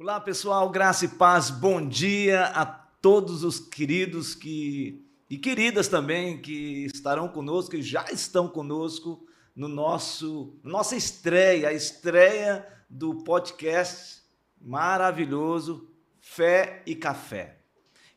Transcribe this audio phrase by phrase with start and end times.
[0.00, 1.50] Olá, pessoal, graça e paz.
[1.50, 8.04] Bom dia a todos os queridos que e queridas também que estarão conosco e já
[8.12, 9.26] estão conosco
[9.56, 14.22] no nosso nossa estreia, a estreia do podcast
[14.60, 15.90] maravilhoso
[16.20, 17.58] Fé e Café.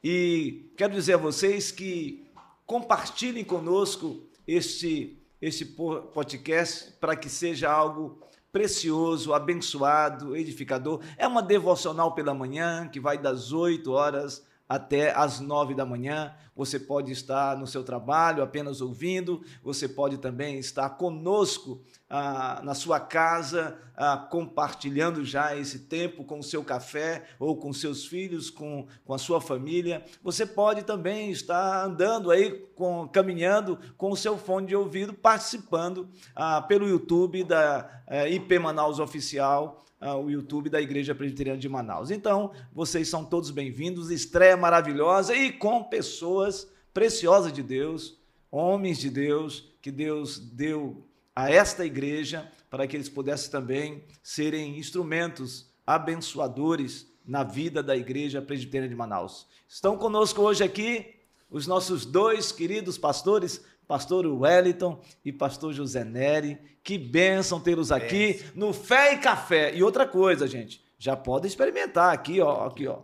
[0.03, 2.23] E quero dizer a vocês que
[2.63, 8.21] compartilhem conosco este este podcast para que seja algo
[8.51, 11.01] precioso, abençoado, edificador.
[11.17, 16.33] É uma devocional pela manhã que vai das 8 horas até as nove da manhã.
[16.55, 22.73] Você pode estar no seu trabalho apenas ouvindo, você pode também estar conosco ah, na
[22.73, 28.49] sua casa, ah, compartilhando já esse tempo com o seu café ou com seus filhos,
[28.49, 30.05] com, com a sua família.
[30.23, 36.07] Você pode também estar andando aí, com, caminhando com o seu fone de ouvido, participando
[36.33, 41.69] ah, pelo YouTube da eh, IP Manaus Oficial uh, o YouTube da Igreja Presbiteriana de
[41.69, 42.09] Manaus.
[42.09, 48.17] Então, vocês são todos bem-vindos, estreia maravilhosa e com pessoas preciosas de Deus,
[48.49, 54.77] homens de Deus, que Deus deu a esta igreja para que eles pudessem também serem
[54.77, 59.47] instrumentos abençoadores na vida da Igreja Presbiteriana de Manaus.
[59.67, 61.15] Estão conosco hoje aqui
[61.49, 66.59] os nossos dois queridos pastores, pastor Wellington e pastor José Neri.
[66.83, 69.75] Que bênção tê-los aqui no Fé e Café.
[69.75, 72.99] E outra coisa, gente, já pode experimentar aqui, ó, aqui, ó.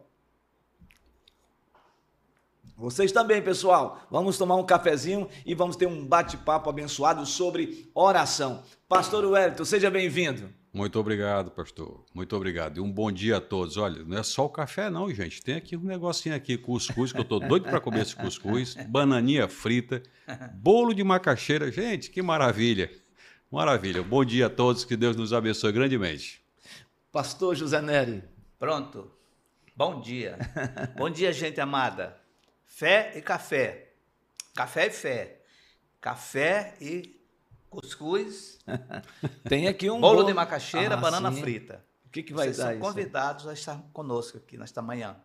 [2.78, 4.02] Vocês também, pessoal.
[4.12, 8.64] Vamos tomar um cafezinho e vamos ter um bate-papo abençoado sobre oração.
[8.88, 10.54] Pastor Wellington, seja bem-vindo.
[10.74, 12.06] Muito obrigado, pastor.
[12.14, 12.78] Muito obrigado.
[12.78, 13.78] E um bom dia a todos.
[13.78, 15.42] Olha, não é só o café, não, gente.
[15.42, 19.48] Tem aqui um negocinho aqui, cuscuz, que eu tô doido para comer esse cuscuz, bananinha
[19.48, 20.04] frita,
[20.54, 21.72] bolo de macaxeira.
[21.72, 22.92] Gente, que maravilha.
[23.52, 24.04] Maravilha.
[24.04, 24.84] Bom dia a todos.
[24.84, 26.44] Que Deus nos abençoe grandemente.
[27.12, 28.24] Pastor José Neri.
[28.60, 29.12] Pronto.
[29.76, 30.38] Bom dia.
[30.96, 32.18] bom dia, gente amada.
[32.66, 33.94] Fé e café.
[34.56, 35.42] Café e fé.
[36.02, 37.17] Café e
[37.82, 38.60] cuscuz.
[39.48, 40.28] Tem aqui um bolo, bolo...
[40.28, 41.42] de macaxeira, ah, banana sim.
[41.42, 41.86] frita.
[42.06, 42.82] O que, que vai Vocês dar são isso?
[42.82, 45.16] convidados a estar conosco aqui nesta manhã.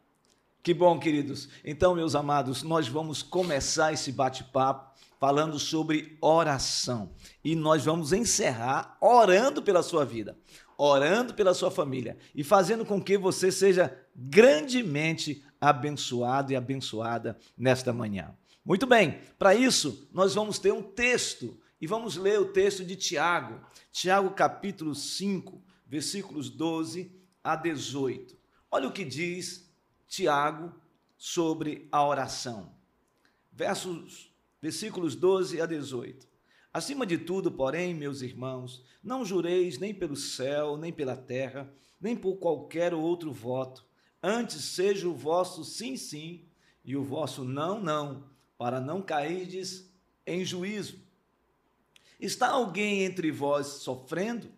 [0.63, 1.49] Que bom, queridos.
[1.65, 7.11] Então, meus amados, nós vamos começar esse bate-papo falando sobre oração.
[7.43, 10.37] E nós vamos encerrar orando pela sua vida,
[10.77, 17.93] orando pela sua família e fazendo com que você seja grandemente abençoado e abençoada nesta
[17.93, 18.35] manhã.
[18.65, 22.95] Muito bem, para isso, nós vamos ter um texto e vamos ler o texto de
[22.95, 23.61] Tiago,
[23.91, 27.11] Tiago capítulo 5, versículos 12
[27.43, 28.37] a 18.
[28.71, 29.69] Olha o que diz
[30.07, 30.73] Tiago
[31.19, 32.73] sobre a oração.
[33.51, 36.25] Versos, versículos 12 a 18.
[36.73, 41.69] Acima de tudo, porém, meus irmãos, não jureis nem pelo céu, nem pela terra,
[42.01, 43.85] nem por qualquer outro voto.
[44.23, 46.47] Antes seja o vosso sim, sim,
[46.85, 49.93] e o vosso não, não, para não cairdes
[50.25, 51.02] em juízo.
[52.23, 54.49] Está alguém entre vós sofrendo?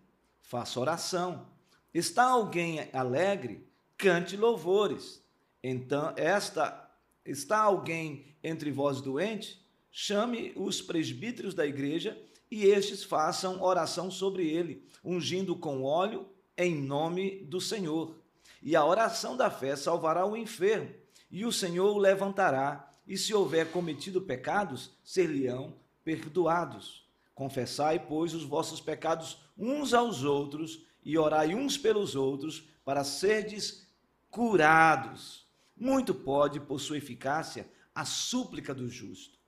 [0.43, 1.47] Faça oração.
[1.95, 3.67] Está alguém alegre?
[3.97, 5.25] Cante louvores.
[5.63, 6.95] Então, esta
[7.25, 9.67] está alguém entre vós doente?
[9.91, 16.75] Chame os presbíteros da igreja e estes façam oração sobre ele, ungindo com óleo em
[16.75, 18.15] nome do Senhor.
[18.63, 20.91] E a oração da fé salvará o enfermo,
[21.31, 27.04] e o Senhor o levantará, e se houver cometido pecados, ser-lhe-ão perdoados.
[27.35, 33.89] Confessai, pois, os vossos pecados uns aos outros e orai uns pelos outros para serdes
[34.31, 35.47] curados.
[35.77, 39.39] Muito pode, por sua eficácia, a súplica do justo.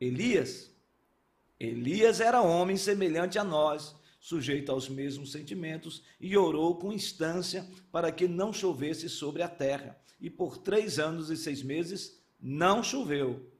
[0.00, 0.70] Elias,
[1.58, 8.12] Elias era homem semelhante a nós, sujeito aos mesmos sentimentos, e orou com instância para
[8.12, 9.98] que não chovesse sobre a terra.
[10.20, 13.50] E por três anos e seis meses não choveu.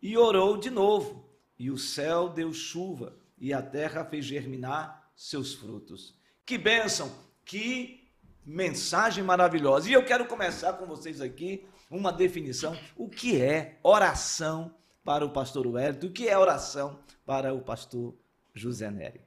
[0.00, 1.28] E orou de novo,
[1.58, 6.14] e o céu deu chuva, e a terra fez germinar seus frutos.
[6.44, 7.10] Que bênção,
[7.44, 8.08] que
[8.44, 9.88] mensagem maravilhosa.
[9.88, 15.30] E eu quero começar com vocês aqui uma definição: o que é oração para o
[15.30, 18.14] pastor Wellington, o que é oração para o pastor
[18.54, 19.20] José Nery.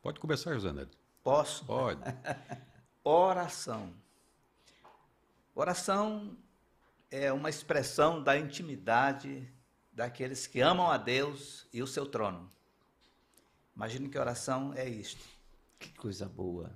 [0.00, 0.90] Pode começar, José Nery.
[1.22, 1.64] Posso?
[1.64, 2.00] Pode.
[3.02, 3.92] oração.
[5.54, 6.36] Oração
[7.10, 9.50] é uma expressão da intimidade
[9.98, 12.48] daqueles que amam a Deus e o seu trono.
[13.74, 15.24] Imagino que oração é isto.
[15.76, 16.70] Que coisa boa.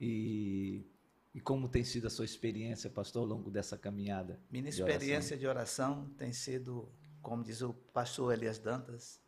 [0.00, 0.86] E,
[1.34, 4.40] e como tem sido a sua experiência, pastor, ao longo dessa caminhada?
[4.50, 6.90] Minha experiência de oração, de oração tem sido,
[7.20, 9.20] como diz o pastor Elias Dantas,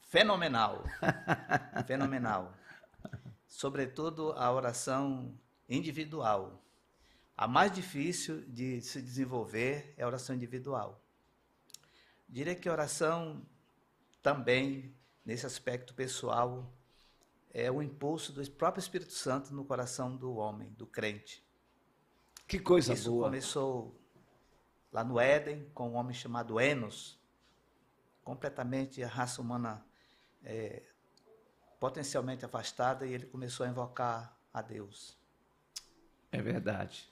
[0.00, 0.82] fenomenal.
[1.86, 2.56] fenomenal.
[3.46, 5.32] Sobretudo a oração
[5.68, 6.60] individual.
[7.36, 11.03] A mais difícil de se desenvolver é a oração individual.
[12.34, 13.46] Diria que a oração
[14.20, 14.92] também,
[15.24, 16.68] nesse aspecto pessoal,
[17.52, 21.46] é o impulso do próprio Espírito Santo no coração do homem, do crente.
[22.48, 23.26] Que coisa Isso boa.
[23.26, 23.96] começou
[24.90, 27.16] lá no Éden, com um homem chamado Enos,
[28.24, 29.86] completamente a raça humana
[30.42, 30.82] é,
[31.78, 35.16] potencialmente afastada, e ele começou a invocar a Deus.
[36.32, 37.08] É verdade.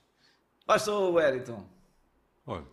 [0.67, 1.65] Pastor Wellington.
[2.45, 2.67] Olha,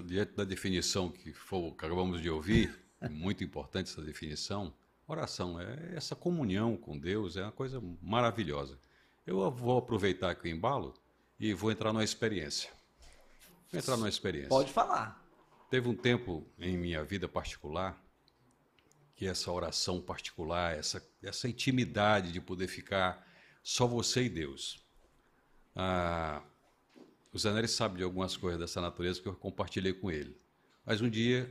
[0.00, 4.72] diante da definição que foi, acabamos de ouvir, é muito importante essa definição,
[5.06, 8.78] oração é essa comunhão com Deus, é uma coisa maravilhosa.
[9.26, 10.94] Eu vou aproveitar aqui o embalo
[11.38, 12.70] e vou entrar numa experiência.
[13.70, 14.48] Vou entrar numa experiência.
[14.48, 15.22] Pode falar.
[15.70, 18.00] Teve um tempo em minha vida particular
[19.14, 23.26] que essa oração particular, essa, essa intimidade de poder ficar
[23.62, 24.84] só você e Deus.
[25.74, 26.42] Ah,
[27.32, 30.36] o Nery sabe de algumas coisas dessa natureza que eu compartilhei com ele.
[30.84, 31.50] Mas um dia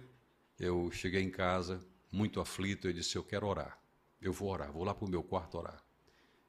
[0.59, 3.79] eu cheguei em casa muito aflito, eu disse, eu quero orar.
[4.21, 5.83] Eu vou orar, vou lá para o meu quarto orar.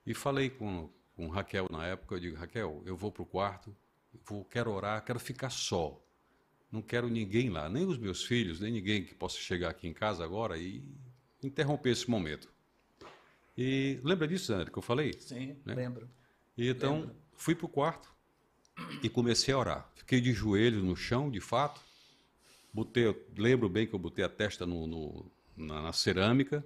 [0.04, 3.74] E falei com, com Raquel na época, eu digo, Raquel, eu vou para o quarto,
[4.26, 5.98] vou, quero orar, quero ficar só.
[6.70, 9.92] Não quero ninguém lá, nem os meus filhos, nem ninguém que possa chegar aqui em
[9.94, 10.84] casa agora e
[11.42, 12.52] interromper esse momento.
[13.56, 15.12] E lembra disso, André, que eu falei?
[15.14, 15.74] Sim, Né?
[15.74, 16.08] lembro.
[16.56, 17.16] E então Lembro.
[17.34, 18.11] fui para o quarto
[19.02, 19.90] e comecei a orar.
[19.96, 21.80] Fiquei de joelhos no chão, de fato.
[22.72, 26.64] Botei, eu lembro bem que eu botei a testa no, no- na, na cerâmica,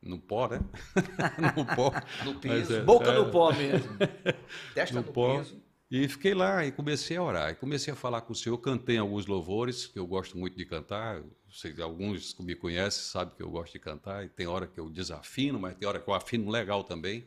[0.00, 0.60] no pó, né?
[1.56, 1.92] no pó.
[2.24, 3.88] No Mas piso, é, Boca é, no pó mesmo.
[4.74, 5.38] testa no no pó.
[5.38, 5.62] piso.
[5.94, 7.50] E fiquei lá e comecei a orar.
[7.50, 8.56] E comecei a falar com o Senhor.
[8.56, 11.22] Cantei alguns louvores, que eu gosto muito de cantar.
[11.50, 14.24] Sei alguns que me conhecem sabem que eu gosto de cantar.
[14.24, 17.26] E tem hora que eu desafino, mas tem hora que eu afino legal também.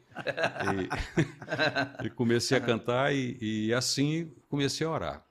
[2.02, 5.28] E, e comecei a cantar e, e assim comecei a orar.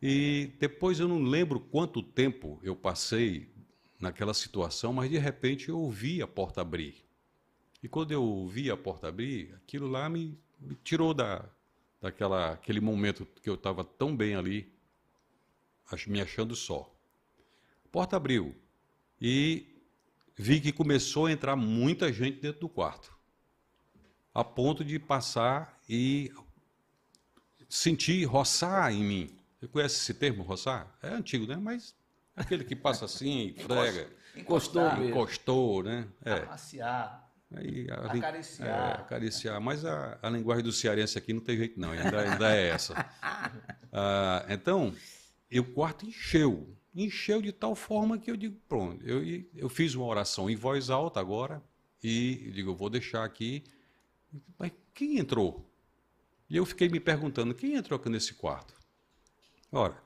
[0.00, 3.52] E depois eu não lembro quanto tempo eu passei
[4.00, 7.04] naquela situação, mas de repente eu ouvi a porta abrir.
[7.82, 11.46] E quando eu ouvi a porta abrir, aquilo lá me, me tirou da,
[12.02, 14.70] daquela aquele momento que eu estava tão bem ali,
[16.08, 16.92] me achando só.
[17.84, 18.54] A porta abriu
[19.20, 19.80] e
[20.34, 23.16] vi que começou a entrar muita gente dentro do quarto,
[24.34, 26.32] a ponto de passar e
[27.68, 29.38] sentir roçar em mim.
[29.60, 30.92] Você conhece esse termo, roçar?
[31.00, 31.56] É antigo, né?
[31.56, 31.94] Mas
[32.34, 35.04] aquele que passa assim, frega, Encostou mesmo.
[35.04, 36.08] encostou, né?
[36.24, 36.42] É.
[36.42, 37.31] Amaciar.
[37.54, 38.68] Aí, a Acariciar.
[38.68, 39.60] É, acariciar.
[39.60, 41.90] Mas a, a linguagem do cearense aqui não tem jeito, não.
[41.90, 42.94] Ainda, ainda é essa.
[43.94, 44.94] Ah, então,
[45.50, 46.74] e o quarto encheu.
[46.94, 49.06] Encheu de tal forma que eu digo, pronto.
[49.06, 49.22] Eu,
[49.54, 51.62] eu fiz uma oração em voz alta agora
[52.02, 53.62] e eu digo, eu vou deixar aqui.
[54.58, 55.70] Mas quem entrou?
[56.48, 58.74] E eu fiquei me perguntando, quem entrou aqui nesse quarto?
[59.70, 60.02] Ora,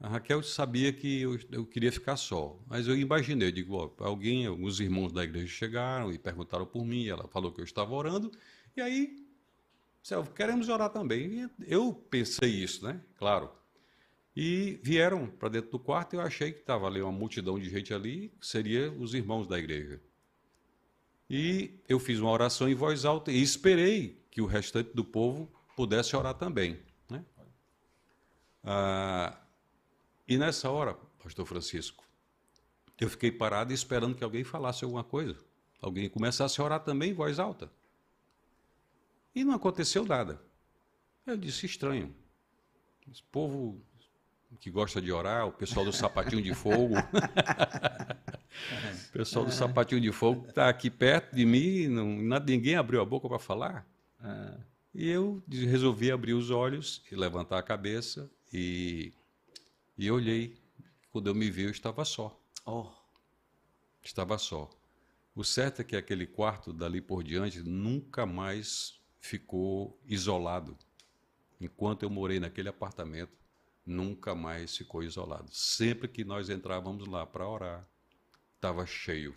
[0.00, 3.90] a Raquel sabia que eu, eu queria ficar só, mas eu imaginei, eu digo, ó,
[4.04, 7.94] alguém, alguns irmãos da igreja chegaram e perguntaram por mim, ela falou que eu estava
[7.94, 8.32] orando,
[8.76, 9.26] e aí,
[10.02, 11.42] Selvo, queremos orar também.
[11.42, 13.00] E eu pensei isso, né?
[13.16, 13.50] Claro.
[14.34, 17.68] E vieram para dentro do quarto e eu achei que estava ali uma multidão de
[17.68, 20.00] gente ali, que seria os irmãos da igreja.
[21.28, 25.52] E eu fiz uma oração em voz alta e esperei que o restante do povo
[25.76, 26.78] pudesse orar também.
[27.08, 27.24] Né?
[28.64, 29.38] Ah,
[30.30, 32.04] e nessa hora, pastor Francisco,
[33.00, 35.36] eu fiquei parado esperando que alguém falasse alguma coisa.
[35.82, 37.70] Alguém começasse a orar também em voz alta.
[39.34, 40.40] E não aconteceu nada.
[41.26, 42.14] Eu disse, estranho.
[43.10, 43.80] Esse povo
[44.60, 46.94] que gosta de orar, o pessoal do sapatinho de fogo.
[49.08, 53.00] o pessoal do sapatinho de fogo está aqui perto de mim, não, nada- ninguém abriu
[53.00, 53.86] a boca para falar.
[54.94, 59.12] E eu resolvi abrir os olhos e levantar a cabeça e,
[60.00, 60.56] e olhei.
[61.10, 62.40] Quando eu me vi, eu estava só.
[62.64, 62.90] Oh,
[64.02, 64.70] Estava só.
[65.34, 70.76] O certo é que aquele quarto dali por diante nunca mais ficou isolado.
[71.60, 73.36] Enquanto eu morei naquele apartamento,
[73.84, 75.52] nunca mais ficou isolado.
[75.52, 77.86] Sempre que nós entrávamos lá para orar,
[78.54, 79.36] estava cheio,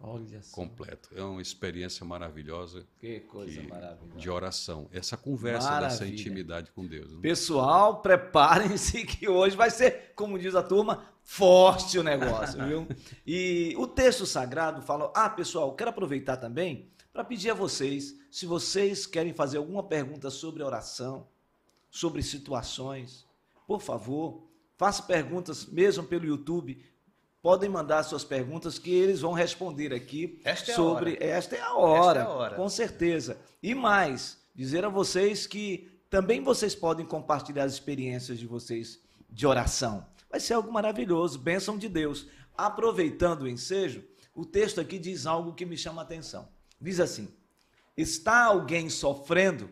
[0.00, 0.54] olha só.
[0.54, 1.08] completo.
[1.14, 4.18] É uma experiência maravilhosa Que coisa que- maravilhosa.
[4.18, 4.88] de oração.
[4.92, 6.12] Essa conversa dessa Maravilha.
[6.14, 7.12] intimidade com Deus.
[7.12, 7.18] né?
[7.22, 12.86] Pessoal, preparem-se que hoje vai ser, como diz a turma, forte o negócio, viu?
[13.26, 15.10] E o texto sagrado fala.
[15.14, 20.28] Ah, pessoal, quero aproveitar também para pedir a vocês, se vocês querem fazer alguma pergunta
[20.30, 21.26] sobre oração,
[21.90, 23.26] sobre situações,
[23.66, 26.78] por favor, faça perguntas mesmo pelo YouTube.
[27.46, 31.24] Podem mandar suas perguntas que eles vão responder aqui Esta é sobre hora.
[31.24, 32.56] esta é a hora, Esta é a hora.
[32.56, 33.38] com certeza.
[33.62, 39.00] E mais, dizer a vocês que também vocês podem compartilhar as experiências de vocês
[39.30, 40.04] de oração.
[40.28, 42.26] Vai ser algo maravilhoso, bênção de Deus.
[42.58, 44.02] Aproveitando o ensejo,
[44.34, 46.48] o texto aqui diz algo que me chama a atenção.
[46.80, 47.28] Diz assim:
[47.96, 49.70] Está alguém sofrendo?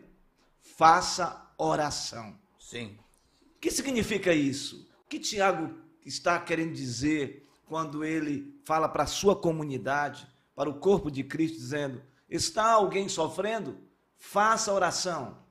[0.61, 2.39] Faça oração.
[2.57, 2.97] Sim.
[3.57, 4.87] O que significa isso?
[5.03, 10.79] O que Tiago está querendo dizer quando ele fala para a sua comunidade, para o
[10.79, 13.77] corpo de Cristo, dizendo: Está alguém sofrendo?
[14.17, 15.43] Faça oração.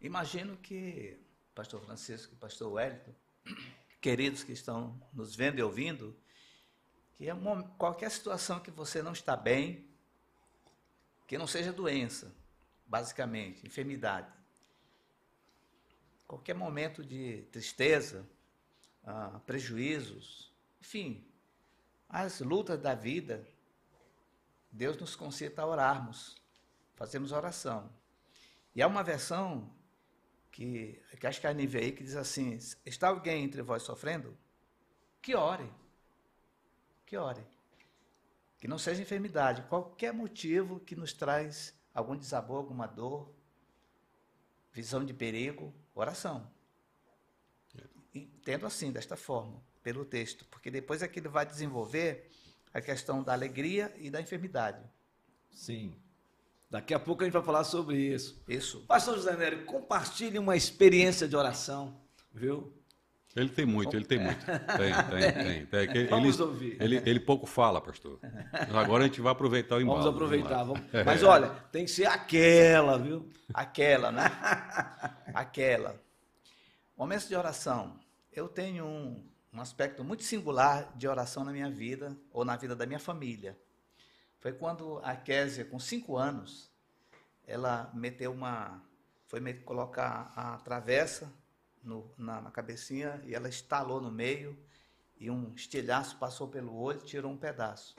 [0.00, 1.18] Imagino que
[1.54, 3.12] pastor Francisco e pastor Wellington,
[4.00, 6.16] queridos que estão nos vendo e ouvindo,
[7.16, 9.88] que é uma, qualquer situação que você não está bem,
[11.26, 12.32] que não seja doença,
[12.86, 14.32] basicamente, enfermidade,
[16.28, 18.24] qualquer momento de tristeza,
[19.02, 20.47] ah, prejuízos,
[20.80, 21.24] enfim,
[22.08, 23.46] as lutas da vida,
[24.70, 26.36] Deus nos concita a orarmos,
[26.94, 27.90] fazemos oração.
[28.74, 29.70] E há uma versão
[30.50, 34.36] que, que acho que é a NVI que diz assim: está alguém entre vós sofrendo?
[35.20, 35.70] Que ore.
[37.04, 37.44] Que ore.
[38.58, 43.32] Que não seja enfermidade, qualquer motivo que nos traz algum desabor, alguma dor,
[44.72, 46.50] visão de perigo, oração.
[48.14, 52.30] Entendo assim, desta forma, pelo texto, porque depois é que ele vai desenvolver
[52.72, 54.82] a questão da alegria e da enfermidade.
[55.50, 55.94] Sim.
[56.70, 58.42] Daqui a pouco a gente vai falar sobre isso.
[58.46, 58.84] Isso.
[58.86, 61.98] Pastor José Nery, compartilhe uma experiência de oração,
[62.32, 62.72] viu?
[63.34, 64.44] Ele tem muito, ele tem muito.
[64.44, 64.56] Tem,
[65.10, 65.66] tem, tem.
[65.66, 65.96] tem.
[65.96, 66.76] Ele, Vamos ouvir.
[66.80, 68.18] Ele, ele pouco fala, pastor.
[68.74, 69.98] Agora a gente vai aproveitar o embalo.
[70.02, 70.64] Vamos aproveitar.
[70.64, 70.82] Vamos...
[71.04, 73.28] Mas olha, tem que ser aquela, viu?
[73.54, 74.24] Aquela, né?
[75.32, 76.00] aquela.
[76.96, 77.98] Momentos de oração.
[78.32, 82.76] Eu tenho um, um aspecto muito singular de oração na minha vida, ou na vida
[82.76, 83.58] da minha família.
[84.38, 86.70] Foi quando a Késia, com cinco anos,
[87.46, 88.82] ela meteu uma.
[89.26, 91.32] Foi colocar a travessa
[91.82, 94.58] no, na, na cabecinha e ela estalou no meio
[95.18, 97.96] e um estilhaço passou pelo olho e tirou um pedaço.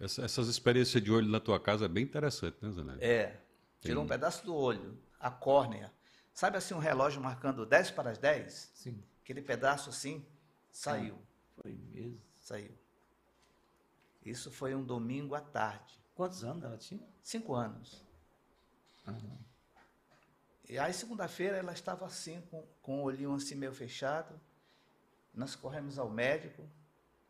[0.00, 3.04] Essa, essas experiências de olho na tua casa é bem interessante, né, Zanelli?
[3.04, 3.40] É.
[3.80, 4.04] Tirou Tem...
[4.04, 5.92] um pedaço do olho, a córnea.
[6.32, 8.72] Sabe assim um relógio marcando 10 para as 10?
[8.74, 9.02] Sim.
[9.22, 10.26] Aquele pedaço assim
[10.70, 11.18] saiu.
[11.56, 12.20] Foi mesmo?
[12.40, 12.76] Saiu.
[14.24, 16.00] Isso foi um domingo à tarde.
[16.14, 17.06] Quantos anos ela tinha?
[17.22, 18.04] Cinco anos.
[19.06, 19.38] Uhum.
[20.68, 24.38] E aí, segunda-feira, ela estava assim, com, com o olhinho assim meio fechado.
[25.34, 26.62] Nós corremos ao médico.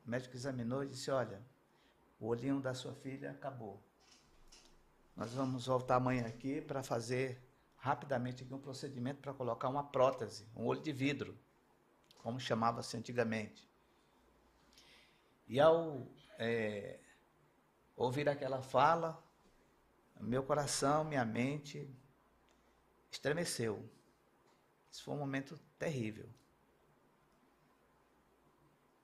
[0.07, 1.41] O médico examinou e disse: Olha,
[2.21, 3.83] o olhinho da sua filha acabou.
[5.17, 7.43] Nós vamos voltar amanhã aqui para fazer
[7.77, 11.37] rapidamente aqui um procedimento para colocar uma prótese, um olho de vidro,
[12.23, 13.69] como chamava-se antigamente.
[15.49, 16.07] E ao
[16.39, 16.99] é,
[17.97, 19.23] ouvir aquela fala,
[20.21, 21.89] meu coração, minha mente
[23.11, 23.89] estremeceu.
[24.91, 26.29] Isso foi um momento terrível.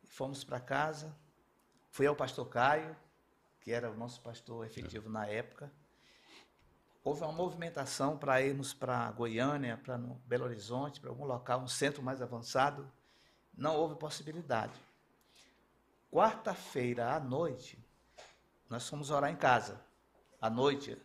[0.05, 1.15] Fomos para casa,
[1.91, 2.97] fui ao pastor Caio,
[3.61, 5.71] que era o nosso pastor efetivo na época.
[7.05, 9.97] Houve uma movimentação para irmos para Goiânia, para
[10.27, 12.91] Belo Horizonte, para algum local, um centro mais avançado.
[13.59, 14.81] Não houve possibilidade.
[16.13, 17.77] Quarta-feira à noite,
[18.71, 19.85] nós fomos orar em casa,
[20.41, 20.97] à noite.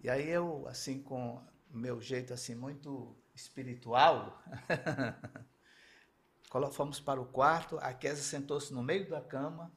[0.00, 4.42] E aí eu, assim, com meu jeito assim muito espiritual,
[6.72, 9.70] fomos para o quarto, a Kézia sentou-se no meio da cama,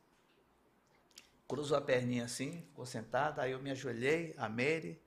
[1.46, 5.02] cruzou a perninha assim, ficou sentada, aí eu me ajoelhei, a Mary,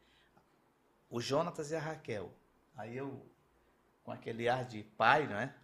[1.08, 2.30] o Jonatas e a Raquel.
[2.76, 3.26] Aí eu,
[4.04, 5.54] com aquele ar de pai, não é?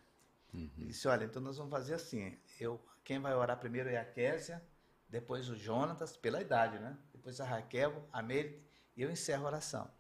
[0.55, 0.71] Uhum.
[0.87, 4.65] Disse, olha, então nós vamos fazer assim, eu quem vai orar primeiro é a Késia,
[5.09, 6.97] depois o Jonatas, pela idade, né?
[7.13, 8.65] Depois a Raquel, a Meire,
[8.97, 9.91] e eu encerro a oração.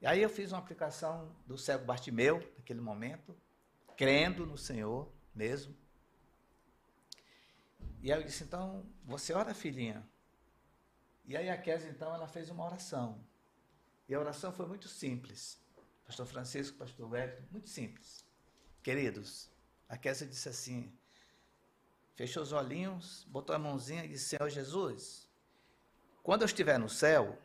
[0.00, 3.36] E aí eu fiz uma aplicação do cego Bartimeu, naquele momento,
[3.96, 5.76] crendo no Senhor mesmo.
[8.02, 10.06] E aí eu disse, então, você ora, filhinha?
[11.24, 13.24] E aí a Késia, então, ela fez uma oração.
[14.08, 15.58] E a oração foi muito simples.
[16.04, 18.26] Pastor Francisco, pastor Wellington, muito simples.
[18.82, 19.50] Queridos,
[19.94, 20.92] a Késia disse assim,
[22.16, 25.28] fechou os olhinhos, botou a mãozinha e disse: Senhor Jesus,
[26.20, 27.38] quando eu estiver no céu,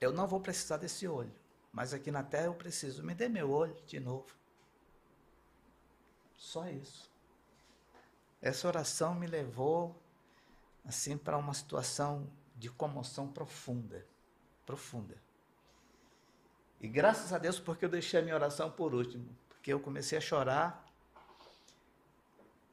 [0.00, 1.34] eu não vou precisar desse olho,
[1.72, 3.02] mas aqui na terra eu preciso.
[3.02, 4.36] Me dê meu olho de novo.
[6.36, 7.10] Só isso.
[8.40, 10.00] Essa oração me levou
[10.84, 14.06] assim para uma situação de comoção profunda,
[14.64, 15.20] profunda.
[16.80, 20.16] E graças a Deus porque eu deixei a minha oração por último, porque eu comecei
[20.16, 20.87] a chorar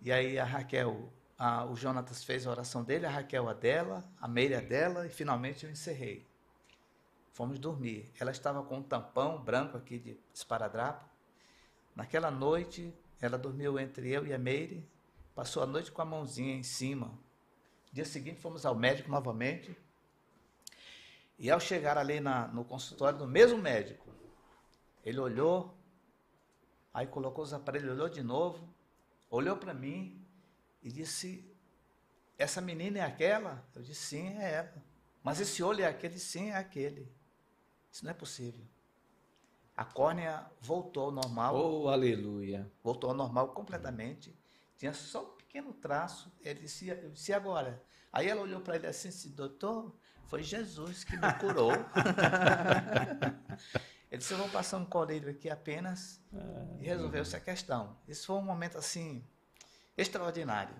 [0.05, 4.07] e aí a Raquel, a, o Jonatas fez a oração dele, a Raquel a dela,
[4.21, 6.23] a Meire a dela, e finalmente eu encerrei.
[7.33, 8.13] Fomos dormir.
[8.19, 11.03] Ela estava com um tampão branco aqui de esparadrapo.
[11.95, 14.87] Naquela noite, ela dormiu entre eu e a Meire.
[15.33, 17.11] Passou a noite com a mãozinha em cima.
[17.91, 19.75] Dia seguinte, fomos ao médico novamente.
[21.39, 24.07] E ao chegar ali na, no consultório do mesmo médico,
[25.03, 25.75] ele olhou,
[26.93, 28.74] aí colocou os aparelhos, olhou de novo,
[29.29, 30.23] olhou para mim
[30.81, 31.45] e disse:
[32.37, 33.67] Essa menina é aquela?
[33.75, 34.83] Eu disse: Sim, é ela.
[35.23, 36.19] Mas esse olho é aquele?
[36.19, 37.11] Sim, é aquele.
[37.91, 38.63] Isso não é possível.
[39.75, 41.55] A córnea voltou ao normal.
[41.55, 42.71] Oh, aleluia.
[42.83, 44.37] Voltou ao normal completamente.
[44.77, 46.31] Tinha só um pequeno traço.
[46.41, 47.83] Ele disse, eu disse agora.
[48.11, 49.93] Aí ela olhou para ele assim, doutor,
[50.27, 51.71] foi Jesus que me curou.
[54.15, 57.97] ele disse, eu vou passar um colírio aqui apenas ah, e resolveu-se a questão.
[58.07, 59.21] Isso foi um momento assim
[59.97, 60.75] extraordinário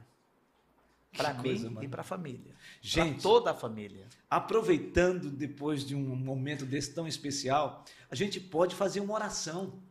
[1.16, 1.84] para mim mano.
[1.84, 2.56] e para a família.
[2.82, 4.08] Gente, toda a família.
[4.30, 9.82] Aproveitando depois de um momento desse tão especial, a gente pode fazer uma oração.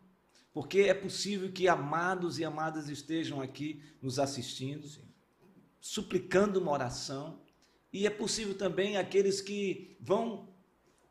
[0.53, 5.03] Porque é possível que amados e amadas estejam aqui nos assistindo, Sim.
[5.81, 7.41] suplicando uma oração.
[7.93, 10.49] E é possível também aqueles que vão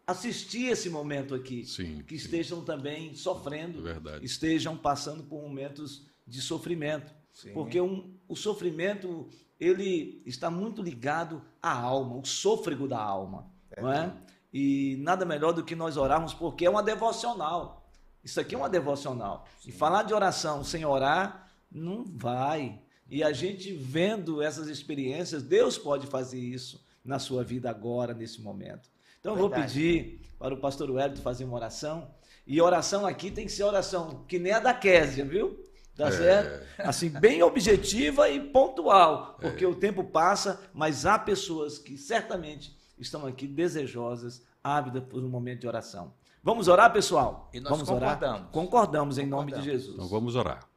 [0.06, 2.26] assistir esse momento aqui, sim, que sim.
[2.26, 7.14] estejam também sofrendo, é estejam passando por momentos de sofrimento.
[7.32, 7.54] Sim.
[7.54, 9.30] Porque um, o sofrimento
[9.60, 13.82] ele está muito ligado à alma, o sôfrego da alma, é.
[13.82, 14.14] não é?
[14.54, 17.90] E nada melhor do que nós orarmos, porque é uma devocional.
[18.24, 19.48] Isso aqui é uma devocional.
[19.60, 19.70] Sim.
[19.70, 22.80] E falar de oração sem orar, não vai.
[23.10, 28.42] E a gente vendo essas experiências, Deus pode fazer isso na sua vida agora, nesse
[28.42, 28.93] momento.
[29.24, 32.12] Então, eu vou pedir para o pastor Wellington fazer uma oração.
[32.46, 35.64] E oração aqui tem que ser oração que nem a da Késia, viu?
[35.96, 36.12] Tá é.
[36.12, 36.68] certo?
[36.80, 39.68] Assim, bem objetiva e pontual, porque é.
[39.68, 45.62] o tempo passa, mas há pessoas que certamente estão aqui desejosas, ávidas por um momento
[45.62, 46.14] de oração.
[46.44, 47.50] Vamos orar, pessoal?
[47.54, 48.40] E nós vamos concordamos.
[48.42, 48.52] Orar?
[48.52, 49.54] Concordamos em concordamos.
[49.54, 49.96] nome de Jesus.
[49.96, 50.68] Então vamos orar.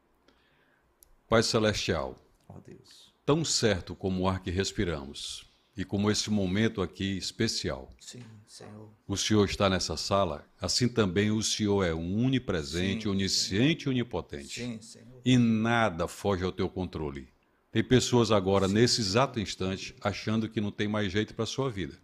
[1.29, 2.15] Pai Celestial,
[2.49, 3.13] oh, Deus.
[3.25, 5.46] tão certo como o ar que respiramos,
[5.77, 7.93] e como esse momento aqui especial.
[8.01, 8.91] Sim, Senhor.
[9.07, 14.61] O Senhor está nessa sala, assim também o Senhor é unipresente, Sim, onisciente e onipotente.
[14.61, 15.21] Sim, Senhor.
[15.25, 17.29] E nada foge ao teu controle.
[17.71, 18.75] Tem pessoas agora, Sim.
[18.75, 21.99] nesse exato instante, achando que não tem mais jeito para a sua vida.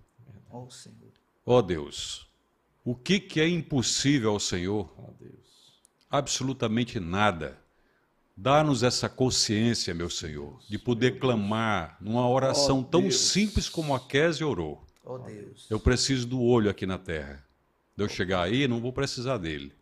[0.51, 1.13] Oh, Senhor.
[1.45, 2.31] Oh, Deus.
[2.85, 4.93] O que, que é impossível ao Senhor?
[4.99, 5.81] Oh, Deus.
[6.11, 7.62] Absolutamente nada.
[8.37, 14.01] Dá-nos essa consciência, meu Senhor, de poder clamar numa oração oh, tão simples como a
[14.01, 14.85] Kézia orou.
[15.05, 15.67] Oh, Deus.
[15.69, 17.45] Eu preciso do olho aqui na terra.
[17.97, 19.73] De eu chegar aí, não vou precisar dele.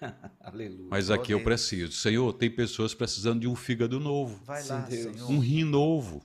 [0.40, 0.88] Aleluia.
[0.90, 1.92] Mas aqui oh, eu preciso.
[1.92, 4.40] Senhor, tem pessoas precisando de um fígado novo.
[4.44, 5.30] Vai lá, Sim, Senhor.
[5.30, 6.22] Um rim novo.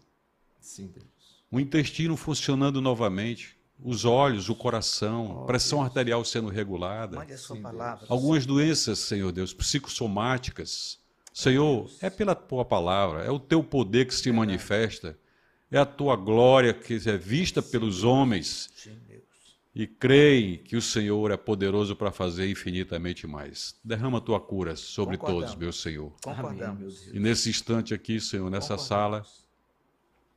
[0.60, 1.06] Sim, Deus.
[1.52, 3.56] Um intestino funcionando novamente.
[3.78, 5.90] Os olhos, o coração, oh, pressão Deus.
[5.90, 7.18] arterial sendo regulada.
[7.18, 8.06] Mande a sua Sim, palavra.
[8.10, 10.98] Algumas doenças, Senhor Deus, psicossomáticas
[11.36, 15.20] Senhor, é pela tua palavra, é o teu poder que se manifesta,
[15.70, 18.72] é a tua glória que é vista pelos homens.
[19.76, 23.78] E creem que o Senhor é poderoso para fazer infinitamente mais.
[23.84, 26.14] Derrama a tua cura sobre todos, meu Senhor.
[26.24, 27.06] Concordamos.
[27.14, 29.22] E nesse instante aqui, Senhor, nessa sala,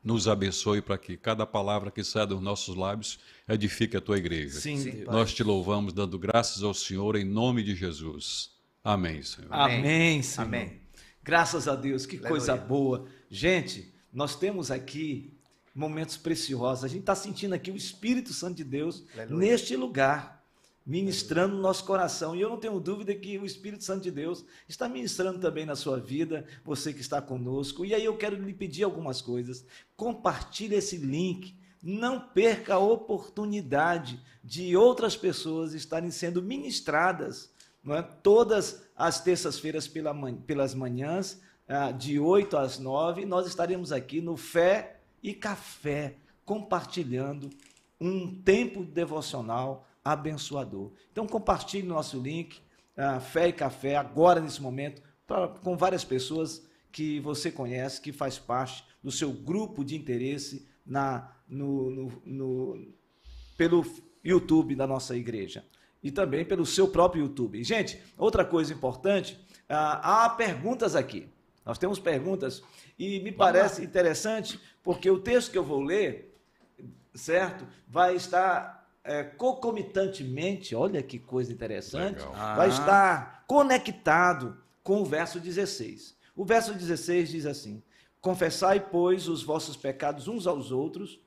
[0.03, 4.59] nos abençoe para que cada palavra que sai dos nossos lábios edifique a tua igreja.
[4.59, 8.51] Sim, Sim Nós te louvamos, dando graças ao Senhor em nome de Jesus.
[8.83, 9.53] Amém, Senhor.
[9.53, 10.45] Amém, Senhor.
[10.45, 10.88] Amém.
[11.29, 12.31] Graças a Deus, que Aleluia.
[12.31, 13.05] coisa boa.
[13.29, 15.31] Gente, nós temos aqui
[15.75, 16.87] momentos preciosos.
[16.87, 19.39] A gente está sentindo aqui o Espírito Santo de Deus Aleluia.
[19.39, 20.43] neste lugar,
[20.87, 22.35] ministrando no nosso coração.
[22.35, 25.77] E eu não tenho dúvida que o Espírito Santo de Deus está ministrando também na
[25.77, 27.85] sua vida, você que está conosco.
[27.85, 29.67] E aí eu quero lhe pedir algumas coisas.
[29.99, 31.55] Compartilhe esse link.
[31.83, 37.51] Não perca a oportunidade de outras pessoas estarem sendo ministradas
[37.89, 38.03] não é?
[38.03, 44.37] todas as terças-feiras pela pelas manhãs, ah, de 8 às 9, nós estaremos aqui no
[44.37, 47.49] Fé e Café, compartilhando
[48.01, 50.91] um tempo devocional abençoador.
[51.13, 52.61] Então compartilhe nosso link,
[52.97, 58.13] ah, Fé e Café, agora nesse momento, pra, com várias pessoas que você conhece, que
[58.13, 62.89] faz parte do seu grupo de interesse na, no, no, no,
[63.57, 63.85] pelo
[64.25, 65.65] YouTube da nossa igreja
[66.03, 67.63] e também pelo seu próprio YouTube.
[67.65, 71.29] Gente, outra coisa importante, ah, há perguntas aqui.
[71.65, 72.63] Nós temos perguntas
[72.99, 76.35] e me parece interessante porque o texto que eu vou ler,
[77.15, 82.55] certo, vai estar é, concomitantemente, olha que coisa interessante, ah.
[82.57, 86.17] vai estar conectado com o verso 16.
[86.35, 87.83] O verso 16 diz assim:
[88.21, 91.21] Confessai, pois, os vossos pecados uns aos outros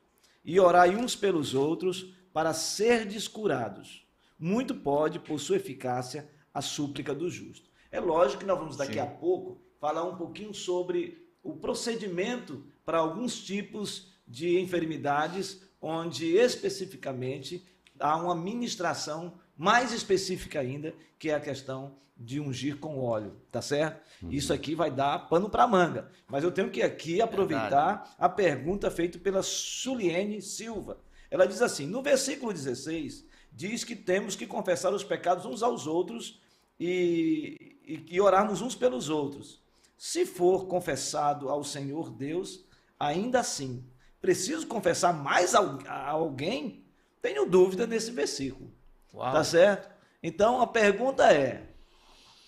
[0.44, 4.01] e orai uns pelos outros para serdes curados.
[4.42, 7.70] Muito pode, por sua eficácia, a súplica do justo.
[7.92, 8.98] É lógico que nós vamos daqui Sim.
[8.98, 17.64] a pouco falar um pouquinho sobre o procedimento para alguns tipos de enfermidades, onde especificamente
[18.00, 23.62] há uma ministração mais específica ainda, que é a questão de ungir com óleo, tá
[23.62, 24.02] certo?
[24.28, 26.10] Isso aqui vai dar pano para manga.
[26.26, 31.00] Mas eu tenho que aqui aproveitar a pergunta feita pela Suliene Silva.
[31.30, 35.86] Ela diz assim: no versículo 16, diz que temos que confessar os pecados uns aos
[35.86, 36.40] outros
[36.78, 39.60] e, e, e orarmos uns pelos outros.
[39.96, 42.64] Se for confessado ao Senhor Deus,
[42.98, 43.84] ainda assim,
[44.20, 46.84] preciso confessar mais a, alguém?
[47.20, 48.72] Tenho dúvida nesse versículo.
[49.14, 49.32] Uau.
[49.32, 49.88] Tá certo?
[50.22, 51.68] Então a pergunta é: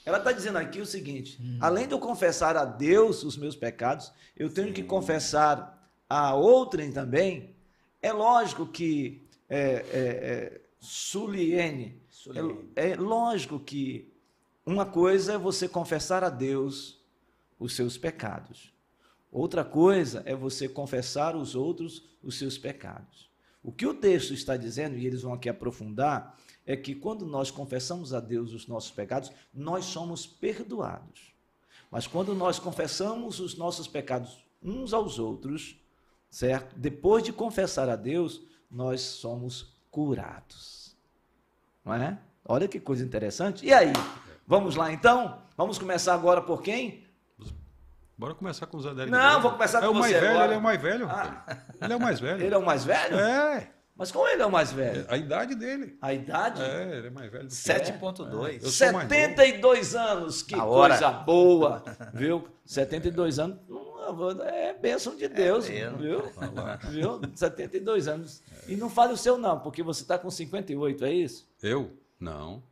[0.05, 4.13] ela está dizendo aqui o seguinte: além de eu confessar a Deus os meus pecados,
[4.37, 7.55] eu tenho que confessar a outrem também.
[8.03, 12.71] É lógico que é, é, é, Suliene, Suliene.
[12.77, 14.13] É, é lógico que
[14.67, 17.01] uma coisa é você confessar a Deus
[17.59, 18.73] os seus pecados.
[19.33, 23.31] Outra coisa é você confessar aos outros os seus pecados.
[23.63, 27.51] O que o texto está dizendo, e eles vão aqui aprofundar, é que quando nós
[27.51, 31.33] confessamos a Deus os nossos pecados, nós somos perdoados.
[31.91, 35.77] Mas quando nós confessamos os nossos pecados uns aos outros,
[36.31, 36.79] certo?
[36.79, 40.97] Depois de confessar a Deus, nós somos curados.
[41.85, 42.19] Não é?
[42.45, 43.65] Olha que coisa interessante.
[43.65, 43.93] E aí?
[44.45, 45.39] Vamos lá então?
[45.57, 47.07] Vamos começar agora por quem?
[48.19, 49.13] Bora começar com o Zé Délio.
[49.13, 50.47] Não, vou começar é com o mais você velho, agora.
[50.47, 51.09] ele é o mais velho.
[51.09, 51.45] Ah.
[51.81, 52.43] Ele é o mais velho.
[52.45, 53.19] Ele é o mais velho?
[53.21, 55.07] É, Mas como ele é o mais velho?
[55.09, 55.97] a idade dele.
[56.03, 56.61] A idade?
[56.61, 58.65] É, ele é mais velho do que 7.2.
[58.65, 62.49] Eu sou mais 72 anos, que coisa boa, viu?
[62.65, 63.59] 72 anos
[64.43, 65.99] é bênção de Deus, mesmo.
[65.99, 66.23] viu?
[66.91, 67.21] viu?
[67.35, 68.43] 72 anos.
[68.69, 71.49] E não fale o seu não, porque você está com 58, é isso?
[71.63, 71.91] Eu?
[72.19, 72.63] Não,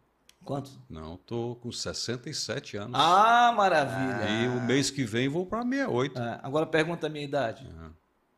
[0.44, 0.78] Quantos?
[0.88, 2.98] não, tô com 67 anos.
[2.98, 4.28] Ah, maravilha.
[4.28, 6.18] E o mês que vem vou para 68.
[6.18, 7.68] Ah, agora pergunta a minha idade.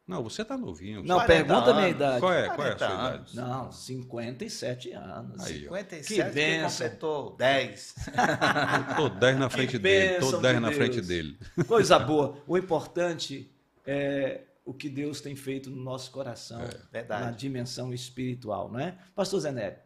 [0.06, 1.02] Não, você tá novinho.
[1.02, 1.96] Não, 40 pergunta a minha anos.
[1.96, 2.20] idade.
[2.20, 3.32] Qual é, qual é a 40 sua anos.
[3.32, 3.48] idade?
[3.48, 5.40] Não, 57 anos.
[5.44, 5.76] Aí, ó.
[5.76, 7.94] 57 Que que, completou 10.
[8.96, 10.76] Tô 10 na frente dele, tô 10 de na Deus.
[10.78, 11.38] frente dele.
[11.66, 12.36] Coisa boa.
[12.46, 13.50] O importante
[13.86, 16.60] é o que Deus tem feito no nosso coração,
[16.92, 17.24] Verdade.
[17.24, 18.96] na dimensão espiritual, não é?
[19.14, 19.78] Pastor Zenélio,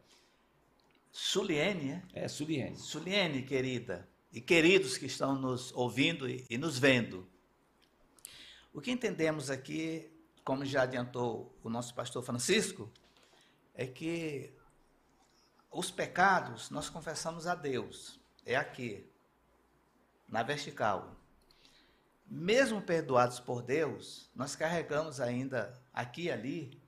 [1.11, 2.24] Suliene, é?
[2.24, 2.76] é Suliene.
[2.76, 7.26] Suliene, querida, e queridos que estão nos ouvindo e, e nos vendo.
[8.78, 10.08] O que entendemos aqui,
[10.44, 12.88] como já adiantou o nosso pastor Francisco,
[13.74, 14.54] é que
[15.68, 18.20] os pecados nós confessamos a Deus.
[18.46, 19.04] É aqui,
[20.28, 21.16] na vertical.
[22.24, 26.80] Mesmo perdoados por Deus, nós carregamos ainda aqui e ali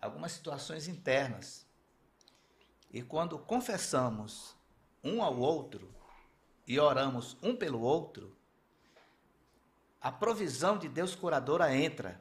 [0.00, 1.66] algumas situações internas.
[2.88, 4.54] E quando confessamos
[5.02, 5.92] um ao outro
[6.68, 8.38] e oramos um pelo outro,
[10.06, 12.20] a provisão de Deus curadora entra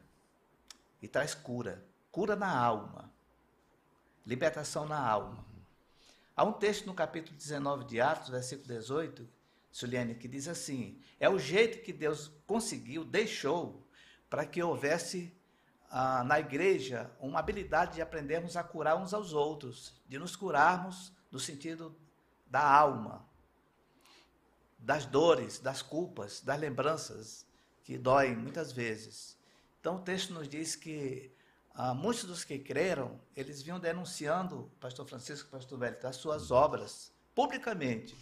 [0.99, 3.13] e traz cura, cura na alma,
[4.25, 5.45] libertação na alma.
[6.35, 9.29] Há um texto no capítulo 19 de Atos, versículo 18,
[9.71, 13.87] Suliane, que diz assim: é o jeito que Deus conseguiu, deixou,
[14.31, 15.31] para que houvesse
[15.91, 21.13] ah, na igreja uma habilidade de aprendermos a curar uns aos outros, de nos curarmos
[21.31, 21.95] no sentido
[22.47, 23.23] da alma,
[24.79, 27.44] das dores, das culpas, das lembranças
[27.85, 29.37] que doem muitas vezes.
[29.79, 31.31] Então o texto nos diz que
[31.73, 37.13] ah, muitos dos que creram, eles vinham denunciando, pastor Francisco, pastor Velho, das suas obras,
[37.35, 38.17] publicamente.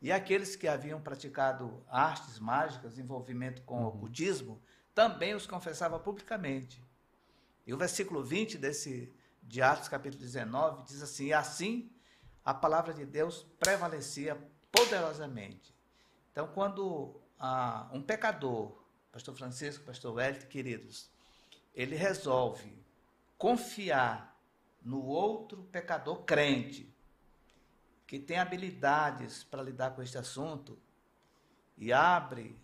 [0.00, 4.62] E aqueles que haviam praticado artes mágicas, envolvimento com o ocultismo,
[4.94, 6.82] também os confessava publicamente.
[7.66, 9.12] E o versículo 20 desse,
[9.42, 11.90] de Atos, capítulo 19, diz assim: E assim
[12.44, 14.36] a palavra de Deus prevalecia
[14.70, 15.74] poderosamente.
[16.30, 18.81] Então, quando ah, um pecador,
[19.12, 21.10] pastor Francisco, pastor Wellington, queridos,
[21.74, 22.72] ele resolve
[23.36, 24.40] confiar
[24.82, 26.92] no outro pecador crente,
[28.06, 30.78] que tem habilidades para lidar com este assunto,
[31.76, 32.58] e abre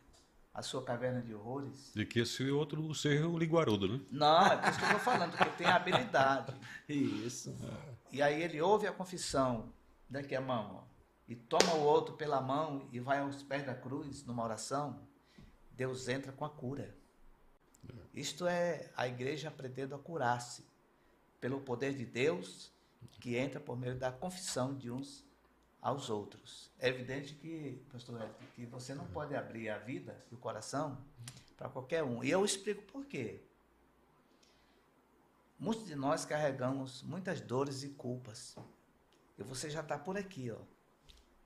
[0.52, 1.92] a sua caverna de horrores.
[1.94, 4.00] De que esse outro seja o liguarudo, né?
[4.10, 6.52] Não, é por isso que eu estou falando, que tem habilidade.
[6.88, 7.54] Isso.
[8.10, 9.72] E aí ele ouve a confissão,
[10.08, 10.88] daqui a mão, ó,
[11.28, 14.98] e toma o outro pela mão e vai aos pés da cruz numa oração,
[15.78, 16.92] Deus entra com a cura.
[18.12, 20.66] Isto é a igreja aprendendo a curar-se
[21.40, 22.72] pelo poder de Deus
[23.20, 25.24] que entra por meio da confissão de uns
[25.80, 26.68] aos outros.
[26.80, 30.98] É evidente que, pastor Hélio, que você não pode abrir a vida e o coração
[31.56, 32.24] para qualquer um.
[32.24, 33.40] E eu explico por quê.
[35.60, 38.56] Muitos de nós carregamos muitas dores e culpas.
[39.38, 40.58] e você já está por aqui, ó.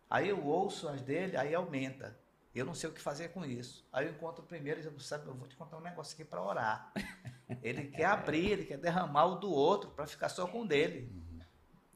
[0.08, 2.21] Aí eu ouço as dele, aí aumenta.
[2.54, 3.86] Eu não sei o que fazer com isso.
[3.92, 6.24] Aí eu encontro o primeiro e digo, sabe, eu vou te contar um negócio aqui
[6.24, 6.92] para orar.
[7.62, 11.12] Ele quer abrir, ele quer derramar o do outro para ficar só com o dele.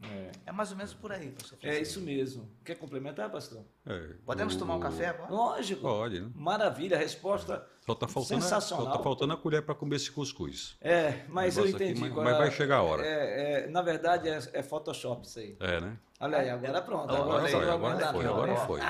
[0.03, 0.31] É.
[0.47, 0.53] é.
[0.53, 1.59] mais ou menos por aí, pastor.
[1.63, 2.49] É isso mesmo.
[2.65, 3.65] Quer complementar, pastor?
[3.87, 4.59] É, Podemos o...
[4.59, 5.33] tomar um café agora?
[5.33, 5.81] Lógico.
[5.81, 6.21] Pode.
[6.21, 6.31] Né?
[6.35, 8.87] Maravilha, a resposta só tá faltando sensacional.
[8.87, 10.77] A, só tá faltando a colher para comer esse cuscuz.
[10.81, 12.05] É, mas eu entendi.
[12.05, 13.07] Aqui, mas, mas, vai chegar a hora.
[13.07, 15.57] É, é, na verdade, é, é, Photoshop isso aí.
[15.61, 15.99] É, né?
[16.21, 17.15] Olha aí, agora pronto.
[17.15, 18.81] Agora, agora, agora foi, agora foi.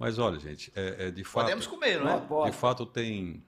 [0.00, 1.44] Mas olha, gente, é, é, de fato.
[1.44, 2.50] Podemos comer, não é?
[2.50, 3.44] De fato, tem,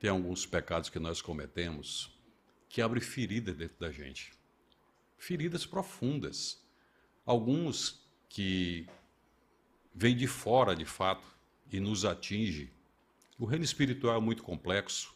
[0.00, 2.10] tem alguns pecados que nós cometemos
[2.70, 4.32] que abrem feridas dentro da gente.
[5.18, 6.58] Feridas profundas.
[7.26, 8.88] Alguns que
[9.94, 11.26] vêm de fora, de fato,
[11.70, 12.72] e nos atinge.
[13.38, 15.14] O reino espiritual é muito complexo.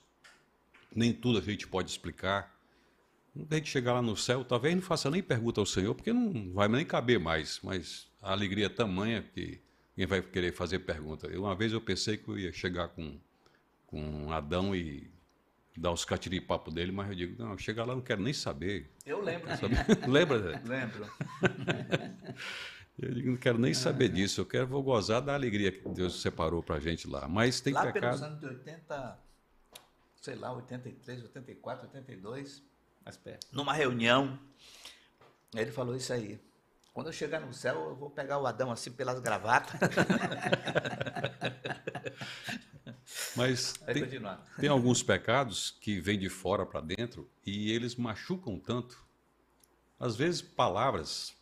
[0.94, 2.54] Nem tudo a gente pode explicar.
[3.50, 6.52] A gente chegar lá no céu, talvez não faça nem pergunta ao Senhor, porque não
[6.52, 7.58] vai nem caber mais.
[7.62, 9.66] Mas a alegria é tamanha que
[9.98, 11.26] quem vai querer fazer pergunta?
[11.26, 13.18] Eu, uma vez eu pensei que eu ia chegar com,
[13.84, 15.10] com Adão e
[15.76, 18.92] dar os catiripapos dele, mas eu digo, não, chegar lá não quero nem saber.
[19.04, 19.48] Eu lembro.
[20.08, 20.38] Lembra?
[20.38, 20.62] Zé?
[20.64, 21.04] Lembro.
[22.96, 26.20] Eu digo, não quero nem saber disso, eu quero vou gozar da alegria que Deus
[26.20, 27.28] separou para a gente lá.
[27.28, 28.18] Mas tem lá pecado...
[28.18, 29.18] pelos anos de 80,
[30.20, 32.60] sei lá, 83, 84, 82,
[33.52, 34.36] numa reunião,
[35.54, 36.40] ele falou isso aí.
[36.98, 39.78] Quando eu chegar no céu, eu vou pegar o Adão assim pelas gravatas.
[43.36, 44.04] Mas tem,
[44.58, 49.00] tem, alguns pecados que vêm de fora para dentro e eles machucam tanto.
[49.96, 51.36] Às vezes, palavras.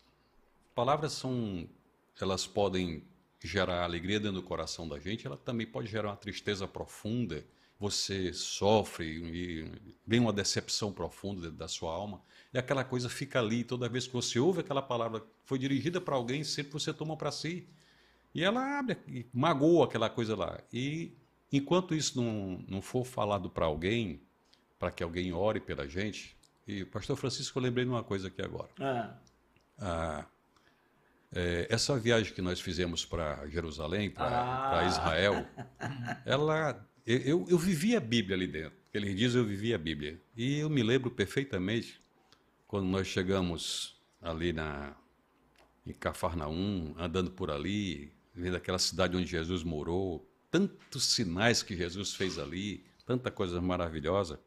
[0.74, 1.66] Palavras são.
[2.20, 3.02] Elas podem
[3.40, 7.42] gerar alegria dentro do coração da gente, ela também pode gerar uma tristeza profunda.
[7.78, 9.70] Você sofre e
[10.06, 13.64] vem uma decepção profunda da sua alma e aquela coisa fica ali.
[13.64, 17.30] Toda vez que você ouve aquela palavra foi dirigida para alguém, sempre você toma para
[17.30, 17.68] si.
[18.34, 20.58] E ela abre, e magoa aquela coisa lá.
[20.72, 21.12] E
[21.52, 24.22] enquanto isso não, não for falado para alguém,
[24.78, 26.36] para que alguém ore pela gente,
[26.66, 28.68] e pastor Francisco, eu lembrei de uma coisa aqui agora.
[28.80, 29.14] Ah.
[29.78, 30.26] Ah,
[31.32, 34.84] é, essa viagem que nós fizemos para Jerusalém, para ah.
[34.86, 35.46] Israel,
[36.24, 38.76] ela, eu, eu vivi a Bíblia ali dentro.
[38.92, 40.20] Ele diz eu vivi a Bíblia.
[40.36, 42.00] E eu me lembro perfeitamente
[42.66, 44.96] quando nós chegamos ali na,
[45.86, 52.14] em Cafarnaum, andando por ali, vendo aquela cidade onde Jesus morou, tantos sinais que Jesus
[52.14, 54.40] fez ali, tanta coisa maravilhosa.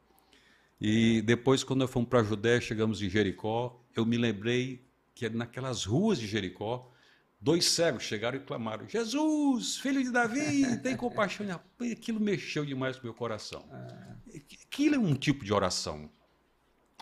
[0.82, 5.30] E depois, quando nós fomos para a Judéia, chegamos em Jericó, eu me lembrei que
[5.30, 6.91] naquelas ruas de Jericó,
[7.39, 11.45] dois cegos chegaram e clamaram: Jesus, filho de Davi, tem compaixão.
[11.91, 13.67] Aquilo mexeu demais com o meu coração.
[13.71, 14.15] Ah.
[14.63, 16.10] Aquilo é um tipo de oração.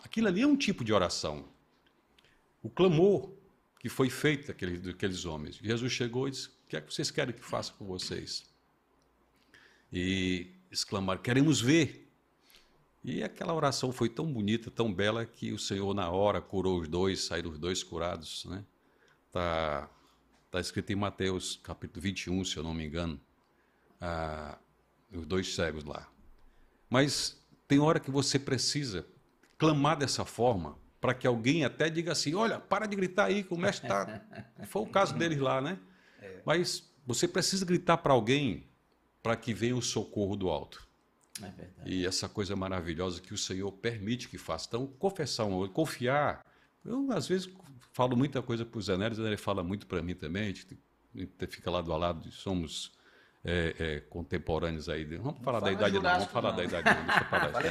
[0.04, 1.48] Aquilo ali é um tipo de oração.
[2.62, 3.32] O clamor
[3.80, 5.56] que foi feito daqueles, daqueles homens.
[5.56, 8.46] Jesus chegou e disse: O que é que vocês querem que faça com vocês?
[9.92, 12.06] E exclamaram: Queremos ver.
[13.04, 16.90] E aquela oração foi tão bonita, tão bela, que o Senhor, na hora, curou os
[16.90, 18.44] dois, saíram os dois curados.
[18.46, 18.66] Né?
[19.32, 19.90] tá,
[20.52, 23.20] tá escrito em Mateus, capítulo 21, se eu não me engano,
[24.00, 24.58] ah,
[25.12, 26.10] os dois cegos lá.
[26.90, 29.06] Mas tem hora que você precisa
[29.58, 33.54] clamar dessa forma para que alguém até diga assim: olha, para de gritar aí, que
[33.54, 34.22] o mestre está.
[34.68, 35.80] Foi o caso deles lá, né?
[36.22, 36.42] É.
[36.46, 38.68] Mas você precisa gritar para alguém
[39.22, 40.88] para que venha o socorro do alto.
[41.42, 41.52] É
[41.86, 44.68] e essa coisa maravilhosa que o Senhor permite que faça.
[44.68, 46.46] Então, confessar um outro, confiar.
[46.88, 47.50] Eu, às vezes,
[47.92, 50.66] falo muita coisa para o Zé Neres, ele fala muito para mim também, a gente
[51.50, 52.94] fica lado a lado, somos
[53.44, 55.04] é, é, contemporâneos aí.
[55.04, 56.02] Vamos falar da idade, não.
[56.02, 56.58] Vamos falar não.
[56.58, 56.90] da idade,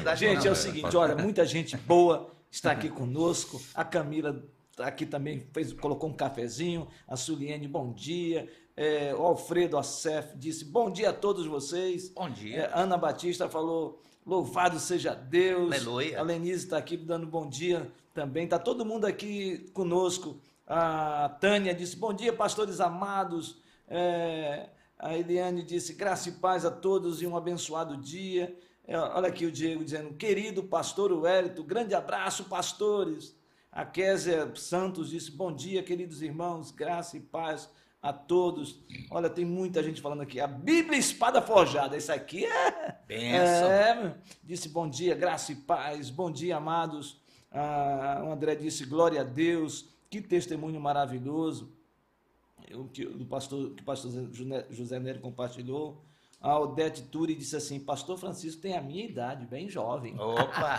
[0.05, 0.17] não.
[0.17, 3.61] Gente, é o seguinte, olha, muita gente boa está aqui conosco.
[3.75, 4.43] A Camila
[4.79, 6.87] aqui também fez, colocou um cafezinho.
[7.09, 8.49] A Suliene, bom dia.
[8.77, 12.11] É, o Alfredo Acef disse bom dia a todos vocês.
[12.11, 12.63] Bom dia.
[12.63, 15.73] É, Ana Batista falou louvado seja Deus.
[15.73, 16.19] Aleluia.
[16.19, 18.45] A Lenise está aqui dando bom dia também.
[18.45, 20.41] Está todo mundo aqui conosco.
[20.67, 23.61] A Tânia disse bom dia, pastores amados.
[23.87, 28.59] É, a Eliane disse: graça e paz a todos e um abençoado dia.
[28.89, 33.37] É, olha aqui o Diego dizendo: querido pastor Wellington, grande abraço, pastores.
[33.71, 37.69] A Kézia Santos disse: bom dia, queridos irmãos, graça e paz
[38.01, 38.83] a todos.
[39.11, 40.41] Olha, tem muita gente falando aqui.
[40.41, 42.97] A Bíblia Espada Forjada, isso aqui é.
[43.07, 43.71] Benção.
[43.71, 46.09] É, disse bom dia, graça e paz.
[46.09, 47.26] Bom dia, amados.
[47.51, 49.89] Ah, o André disse: glória a Deus.
[50.09, 51.77] Que testemunho maravilhoso
[52.75, 54.13] o que o pastor, que o pastor
[54.71, 56.03] José Nery compartilhou.
[56.41, 60.19] A Odete Turi disse assim: Pastor Francisco tem a minha idade, bem jovem.
[60.19, 60.77] Opa!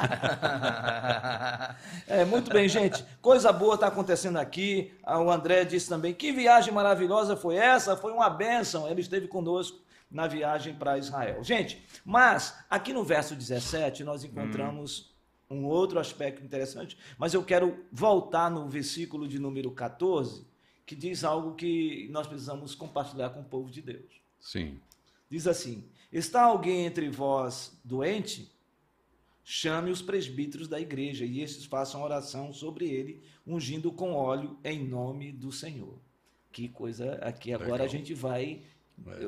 [2.08, 3.04] É, muito bem, gente.
[3.22, 4.94] Coisa boa está acontecendo aqui.
[5.04, 7.98] Ah, O André disse também: que viagem maravilhosa foi essa?
[7.98, 8.88] Foi uma bênção.
[8.88, 11.44] Ele esteve conosco na viagem para Israel.
[11.44, 15.14] Gente, mas aqui no verso 17 nós encontramos
[15.50, 20.46] um outro aspecto interessante, mas eu quero voltar no versículo de número 14,
[20.86, 24.22] que diz algo que nós precisamos compartilhar com o povo de Deus.
[24.40, 24.80] Sim.
[25.30, 28.52] Diz assim: Está alguém entre vós doente?
[29.44, 34.86] Chame os presbíteros da igreja e estes façam oração sobre ele, ungindo com óleo em
[34.86, 35.98] nome do Senhor.
[36.52, 37.88] Que coisa aqui agora Legal.
[37.88, 38.64] a gente vai.
[39.06, 39.24] É.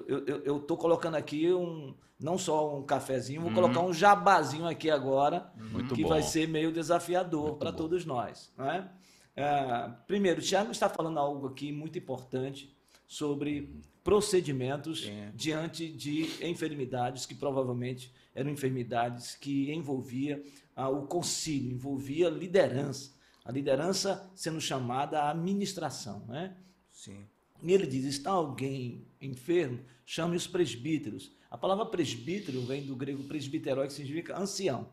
[0.45, 3.55] Eu estou colocando aqui um não só um cafezinho, vou Uhum.
[3.55, 6.09] colocar um jabazinho aqui agora, Muito que bom.
[6.09, 8.51] vai ser meio desafiador para todos nós.
[8.57, 8.89] Não é?
[10.05, 12.75] Primeiro, o Tiago está falando algo aqui muito importante
[13.07, 15.29] sobre procedimentos Sim.
[15.33, 20.43] diante de enfermidades que provavelmente eram enfermidades que envolvia
[20.75, 23.11] ah, o concílio, envolvia liderança,
[23.45, 26.55] a liderança sendo chamada à administração, né?
[26.91, 27.25] Sim.
[27.61, 29.79] E ele diz: está alguém enfermo?
[30.05, 31.31] Chame os presbíteros.
[31.49, 34.87] A palavra presbítero vem do grego presbiteroi, que significa ancião.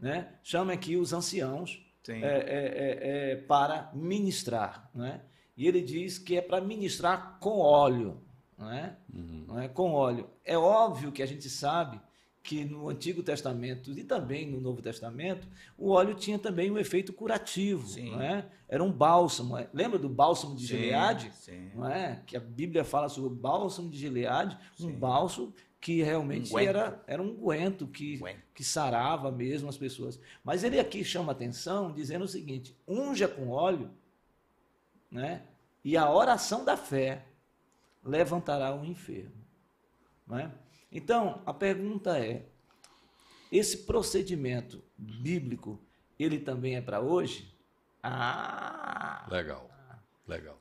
[0.00, 0.32] Né?
[0.42, 4.90] Chame aqui os anciãos é, é, é, é, para ministrar.
[4.94, 5.20] Né?
[5.56, 8.20] E ele diz que é para ministrar com óleo.
[8.58, 8.96] Né?
[9.46, 9.68] Não é?
[9.68, 10.28] Com óleo.
[10.44, 12.00] É óbvio que a gente sabe
[12.42, 15.46] que no Antigo Testamento e também no Novo Testamento,
[15.78, 17.86] o óleo tinha também um efeito curativo.
[17.86, 18.10] Sim.
[18.10, 18.46] Não é?
[18.68, 19.56] Era um bálsamo.
[19.56, 19.68] é?
[19.72, 21.30] Lembra do bálsamo de Sim, Gileade?
[21.34, 21.70] Sim.
[21.74, 22.22] não é?
[22.26, 26.68] Que a Bíblia fala sobre o bálsamo de Gileade, um bálsamo que realmente Unguento.
[26.68, 28.20] era, era um unguento que,
[28.54, 30.18] que sarava mesmo as pessoas.
[30.44, 33.90] Mas ele aqui chama atenção dizendo o seguinte: unja com óleo,
[35.10, 35.42] né?
[35.84, 37.24] E a oração da fé
[38.04, 39.44] levantará o enfermo,
[40.26, 40.50] não é?
[40.92, 42.46] Então, a pergunta é:
[43.50, 45.80] esse procedimento bíblico,
[46.18, 47.52] ele também é para hoje?
[48.02, 49.70] Ah, Legal.
[50.26, 50.58] Legal.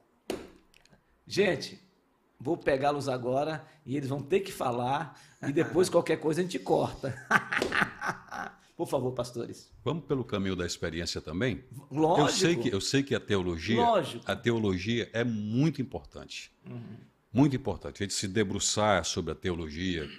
[1.27, 1.79] Gente,
[2.39, 6.59] vou pegá-los agora e eles vão ter que falar e depois qualquer coisa a gente
[6.59, 7.15] corta.
[8.75, 9.71] Por favor, pastores.
[9.83, 11.63] Vamos pelo caminho da experiência também?
[11.91, 12.21] Lógico.
[12.21, 14.23] Eu sei que eu sei que a teologia, Lógico.
[14.25, 16.51] a teologia é muito importante.
[17.31, 18.03] Muito importante.
[18.03, 20.09] A gente se debruçar sobre a teologia,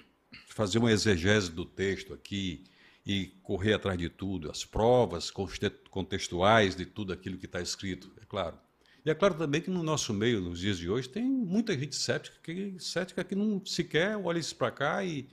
[0.47, 2.63] fazer uma exegese do texto aqui
[3.05, 8.11] e correr atrás de tudo, as provas conte- contextuais de tudo aquilo que está escrito,
[8.21, 8.57] é claro.
[9.05, 11.95] E é claro também que no nosso meio, nos dias de hoje, tem muita gente
[11.95, 15.27] cética que, cética que não sequer olha isso para cá e,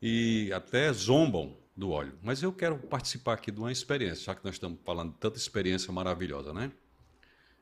[0.00, 2.18] e até zombam do óleo.
[2.22, 5.36] Mas eu quero participar aqui de uma experiência, já que nós estamos falando de tanta
[5.36, 6.72] experiência maravilhosa, né?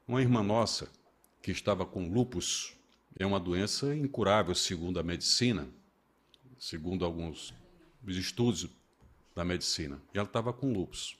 [0.07, 0.89] Uma irmã nossa
[1.43, 2.76] que estava com lupus,
[3.19, 5.67] é uma doença incurável segundo a medicina,
[6.59, 7.55] segundo alguns
[8.07, 8.69] estudos
[9.35, 9.99] da medicina.
[10.15, 11.17] E ela estava com lupus.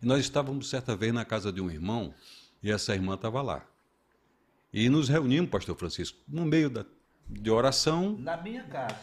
[0.00, 2.14] E nós estávamos certa vez na casa de um irmão
[2.62, 3.66] e essa irmã estava lá.
[4.72, 6.84] E nos reunimos, pastor Francisco, no meio da,
[7.28, 8.98] de oração, Na minha casa,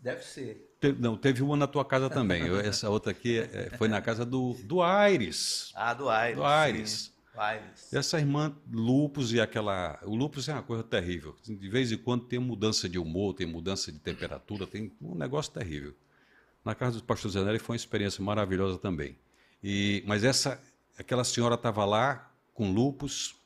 [0.00, 0.64] deve ser.
[0.80, 2.46] Te- não, teve uma na tua casa também.
[2.46, 5.72] Eu- essa outra aqui é, foi na casa do, do Aires.
[5.74, 6.36] Ah, do Aires.
[6.36, 6.90] Do Aires.
[6.90, 7.17] sim.
[7.36, 7.92] Aires.
[7.92, 9.98] Essa irmã, lupus e aquela.
[10.02, 11.36] O lupus é uma coisa terrível.
[11.44, 15.52] De vez em quando tem mudança de humor, tem mudança de temperatura, tem um negócio
[15.52, 15.94] terrível.
[16.64, 19.16] Na casa do pastor Zé Nery foi uma experiência maravilhosa também.
[19.62, 20.60] E, mas essa,
[20.98, 23.36] aquela senhora estava lá com lupus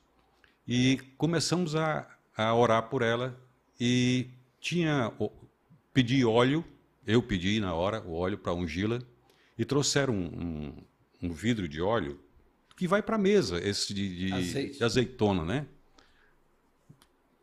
[0.67, 3.39] e começamos a, a orar por ela
[3.79, 4.29] e
[4.61, 5.13] tinha
[5.93, 6.65] pedi óleo,
[7.07, 9.01] eu pedi na hora o óleo para ungí-la
[9.59, 10.75] e trouxeram um,
[11.23, 12.19] um, um vidro de óleo
[12.77, 15.67] que vai para a mesa, esse de, de- de azeitona, né?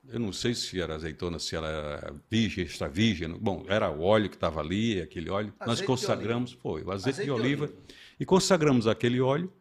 [0.07, 3.29] Eu não sei se era azeitona, se ela era virgem, extra virgem.
[3.29, 5.53] Bom, era o óleo que estava ali, aquele óleo.
[5.59, 7.65] Nós Azeite de consagramos, foi, o azeite, Azeite de de oliva.
[7.65, 7.79] oliva.
[8.19, 9.53] E consagramos aquele óleo.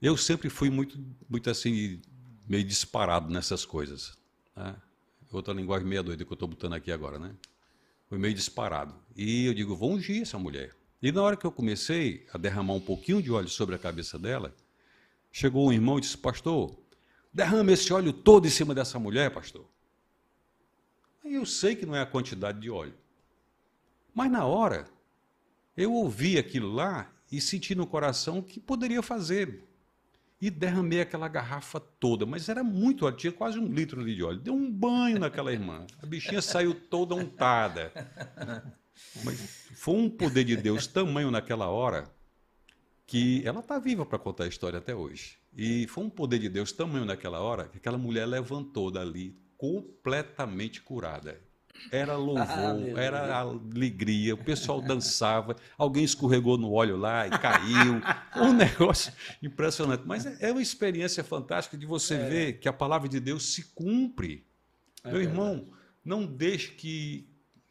[0.00, 0.96] Eu sempre fui muito,
[1.28, 2.00] muito assim,
[2.48, 4.16] meio disparado nessas coisas.
[4.56, 4.76] Né?
[5.32, 7.32] Outra linguagem meia doida que eu estou botando aqui agora, né?
[8.08, 8.94] Foi meio disparado.
[9.16, 10.72] E eu digo, vou ungir essa mulher.
[11.02, 14.18] E na hora que eu comecei a derramar um pouquinho de óleo sobre a cabeça
[14.18, 14.54] dela,
[15.32, 16.76] chegou um irmão e disse, pastor,
[17.32, 19.64] derrama esse óleo todo em cima dessa mulher, pastor.
[21.24, 22.94] Aí eu sei que não é a quantidade de óleo.
[24.14, 24.86] Mas na hora,
[25.76, 29.64] eu ouvi aquilo lá e senti no coração que poderia fazer.
[30.40, 34.38] E derramei aquela garrafa toda, mas era muito óleo, tinha quase um litro de óleo.
[34.38, 35.86] Deu um banho naquela irmã.
[36.02, 37.92] A bichinha saiu toda untada.
[39.24, 39.40] Mas
[39.74, 42.10] foi um poder de Deus tamanho naquela hora
[43.06, 45.36] que ela está viva para contar a história até hoje.
[45.56, 50.80] E foi um poder de Deus tamanho naquela hora que aquela mulher levantou dali completamente
[50.80, 51.40] curada.
[51.90, 57.30] era Ah, louvor, meu era alegria, o pessoal dançava, alguém escorregou no óleo lá e
[57.30, 58.00] caiu.
[58.36, 60.04] Um negócio impressionante.
[60.06, 63.64] Mas é é uma experiência fantástica de você ver que a palavra de Deus se
[63.74, 64.46] cumpre.
[65.02, 65.68] É Meu irmão,
[66.04, 67.28] não deixe que,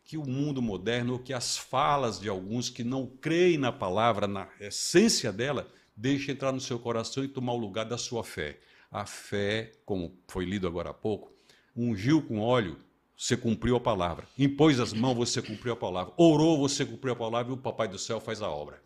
[0.09, 4.27] que o mundo moderno, ou que as falas de alguns que não creem na palavra,
[4.27, 8.59] na essência dela, deixe entrar no seu coração e tomar o lugar da sua fé.
[8.91, 11.31] A fé, como foi lido agora há pouco,
[11.75, 12.79] ungiu com óleo,
[13.15, 14.27] você cumpriu a palavra.
[14.35, 16.11] Impôs as mãos, você cumpriu a palavra.
[16.17, 18.81] Orou, você cumpriu a palavra e o Papai do Céu faz a obra.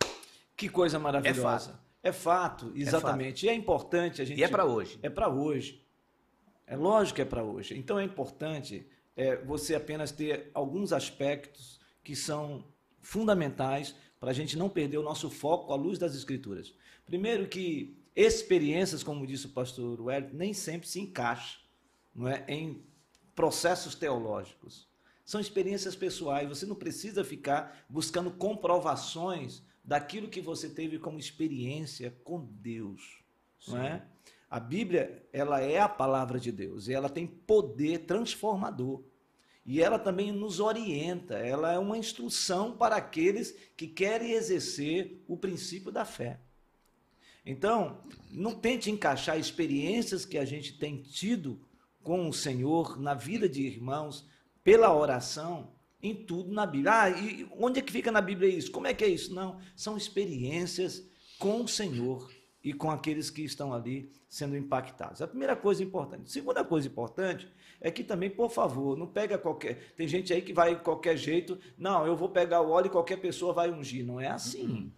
[0.57, 1.41] Que coisa maravilhosa.
[1.41, 1.79] fato.
[2.03, 3.45] É fato, exatamente.
[3.45, 4.41] E é importante a gente.
[4.41, 4.99] E é para hoje.
[5.01, 5.87] É para hoje.
[6.67, 7.77] É lógico que é para hoje.
[7.77, 8.85] Então é importante
[9.15, 12.65] é, você apenas ter alguns aspectos que são
[13.01, 16.73] fundamentais para a gente não perder o nosso foco à luz das Escrituras.
[17.05, 21.61] Primeiro que experiências, como disse o pastor Wellington, nem sempre se encaixam
[22.15, 22.83] não é, em
[23.35, 24.87] processos teológicos.
[25.25, 26.47] São experiências pessoais.
[26.47, 33.23] Você não precisa ficar buscando comprovações daquilo que você teve como experiência com Deus.
[33.67, 34.05] Não é?
[34.53, 39.01] A Bíblia, ela é a palavra de Deus e ela tem poder transformador.
[39.65, 45.35] E ela também nos orienta, ela é uma instrução para aqueles que querem exercer o
[45.35, 46.39] princípio da fé.
[47.43, 51.59] Então, não tente encaixar experiências que a gente tem tido
[52.03, 54.23] com o Senhor na vida de irmãos
[54.63, 56.93] pela oração em tudo na Bíblia.
[56.93, 58.69] Ah, e onde é que fica na Bíblia isso?
[58.69, 59.33] Como é que é isso?
[59.33, 61.03] Não, são experiências
[61.39, 62.31] com o Senhor
[62.63, 65.21] e com aqueles que estão ali sendo impactados.
[65.21, 66.31] A primeira coisa importante.
[66.31, 67.47] Segunda coisa importante
[67.81, 69.93] é que também, por favor, não pega qualquer.
[69.97, 71.59] Tem gente aí que vai de qualquer jeito.
[71.77, 74.05] Não, eu vou pegar o óleo e qualquer pessoa vai ungir.
[74.05, 74.91] Não é assim.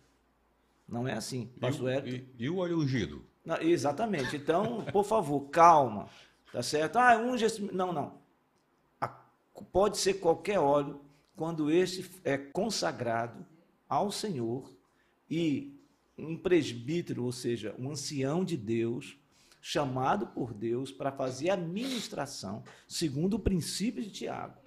[0.87, 1.49] Não é assim.
[1.55, 2.15] E, Pastor o- Hélio.
[2.15, 3.25] e- e o óleo ungido?
[3.43, 4.35] Não, exatamente.
[4.35, 6.07] Então, por favor, calma.
[6.51, 6.97] Tá certo?
[6.97, 7.61] Ah, unge esse.
[7.73, 8.19] Não, não.
[9.01, 9.07] A-
[9.71, 11.01] Pode ser qualquer óleo
[11.35, 13.45] quando este é consagrado
[13.89, 14.71] ao Senhor
[15.29, 15.74] e
[16.17, 19.17] um presbítero, ou seja, um ancião de Deus,
[19.61, 24.63] chamado por Deus para fazer a ministração, segundo o princípio de Tiago.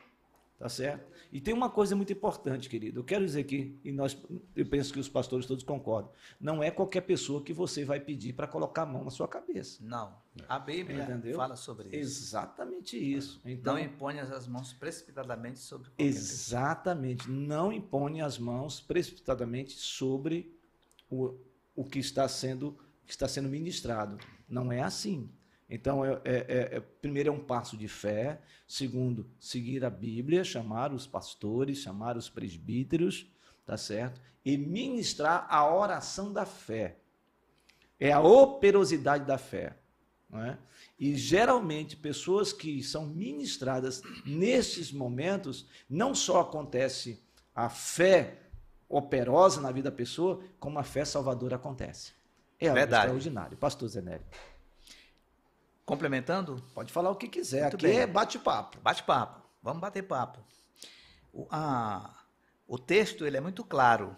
[0.59, 1.07] Tá certo?
[1.31, 2.99] E tem uma coisa muito importante, querido.
[2.99, 4.19] Eu quero dizer aqui, e nós,
[4.57, 6.11] eu penso que os pastores todos concordam.
[6.41, 9.79] Não é qualquer pessoa que você vai pedir para colocar a mão na sua cabeça.
[9.85, 10.17] Não.
[10.49, 11.37] A Bíblia Entendeu?
[11.37, 12.25] fala sobre isso.
[12.25, 13.41] Exatamente isso.
[13.45, 16.21] Então, Não imponha as mãos precipitadamente sobre qualquer pessoa.
[16.25, 17.31] exatamente.
[17.31, 20.58] Não impõe as mãos precipitadamente sobre
[21.11, 21.35] o,
[21.75, 24.19] o que está sendo que está sendo ministrado.
[24.47, 25.31] Não é assim.
[25.69, 28.41] Então, é, é- é- é- primeiro é um passo de fé.
[28.67, 33.27] Segundo, seguir a Bíblia, chamar os pastores, chamar os presbíteros,
[33.65, 34.21] tá certo?
[34.45, 36.99] E ministrar a oração da fé.
[37.99, 39.77] É a operosidade da fé.
[40.29, 40.59] Não é?
[40.99, 47.23] E geralmente pessoas que são ministradas nesses momentos, não só acontece
[47.55, 48.39] a fé
[48.89, 52.13] operosa na vida da pessoa, como a fé salvadora acontece.
[52.61, 53.03] É algo Verdade.
[53.05, 53.57] extraordinário.
[53.57, 54.25] Pastor Zenélio,
[55.85, 57.63] Complementando, pode falar o que quiser.
[57.63, 57.99] Muito Aqui bem.
[58.01, 58.79] é bate-papo.
[58.81, 59.41] bate papo.
[59.63, 60.39] Vamos bater papo.
[61.33, 62.15] O, a-
[62.67, 64.15] o texto ele é muito claro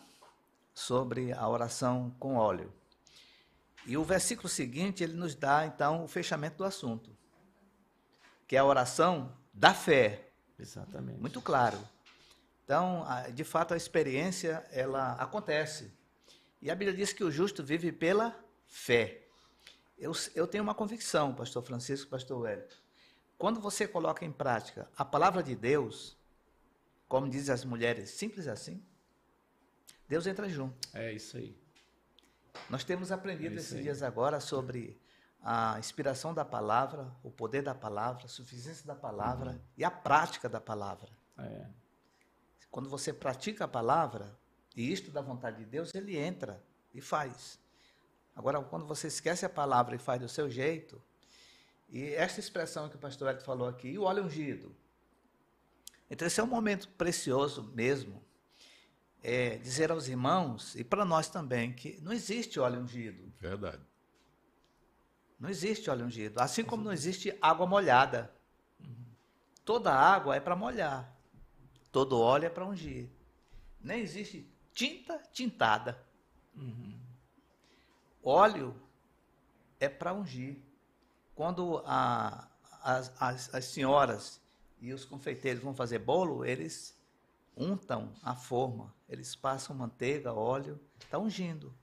[0.74, 2.72] sobre a oração com óleo.
[3.86, 7.16] E o versículo seguinte ele nos dá então o fechamento do assunto,
[8.48, 10.28] que é a oração da fé.
[10.58, 11.20] Exatamente.
[11.20, 11.78] Muito claro.
[12.70, 13.04] Então,
[13.34, 15.92] de fato, a experiência ela acontece.
[16.62, 18.32] E a Bíblia diz que o justo vive pela
[18.68, 19.24] fé.
[19.98, 22.68] Eu, eu tenho uma convicção, pastor Francisco, pastor Hélio.
[23.36, 26.16] Quando você coloca em prática a palavra de Deus,
[27.08, 28.80] como dizem as mulheres, simples assim,
[30.08, 30.76] Deus entra junto.
[30.94, 31.58] É isso aí.
[32.68, 33.82] Nós temos aprendido É esses aí.
[33.82, 34.96] dias agora sobre
[35.42, 39.60] a inspiração da palavra, o poder da palavra, a suficiência da palavra Uhum.
[39.76, 41.10] e a prática da palavra.
[41.36, 41.66] É.
[42.70, 44.38] Quando você pratica a palavra
[44.76, 46.62] e isto da vontade de Deus, ele entra
[46.94, 47.58] e faz.
[48.34, 51.02] Agora, quando você esquece a palavra e faz do seu jeito,
[51.88, 54.74] e esta expressão que o pastor Hélio falou aqui, e o óleo ungido.
[56.08, 58.22] Então, esse é um momento precioso mesmo,
[59.22, 63.32] é dizer aos irmãos, e para nós também, que não existe óleo ungido.
[63.38, 63.82] Verdade.
[65.38, 66.38] Não existe óleo ungido.
[66.38, 68.32] Assim como não existe água molhada.
[69.64, 71.19] Toda água é para molhar.
[71.92, 73.08] Todo óleo é para ungir.
[73.80, 76.00] Nem existe tinta tintada.
[78.22, 78.74] Óleo
[79.78, 80.58] é para ungir.
[81.34, 82.48] Quando a-
[82.82, 84.40] as, as- as senhoras
[84.80, 86.98] e os confeiteiros vão fazer bolo, eles
[87.56, 91.74] untam a forma, eles passam manteiga, óleo, está ungindo.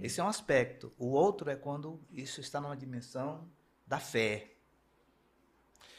[0.00, 0.92] Esse é um aspecto.
[0.98, 3.46] O outro é quando isso está numa dimensão
[3.86, 4.54] da fé.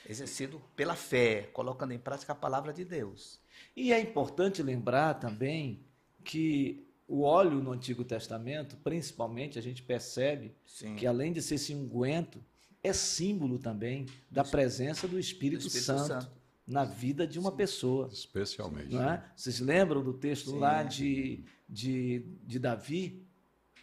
[0.09, 3.39] Exercido pela fé, colocando em prática a palavra de Deus.
[3.75, 5.85] E é importante lembrar também
[6.23, 10.95] que o óleo no Antigo Testamento, principalmente, a gente percebe Sim.
[10.95, 12.43] que além de ser esse unguento,
[12.83, 16.31] é símbolo também da presença do Espírito, Do Espírito Santo, Santo.
[16.65, 18.09] na vida de uma pessoa.
[18.11, 18.93] Especialmente.
[18.93, 19.23] Não é?
[19.35, 20.59] Vocês lembram do texto Sim.
[20.59, 23.23] lá de, de, de Davi,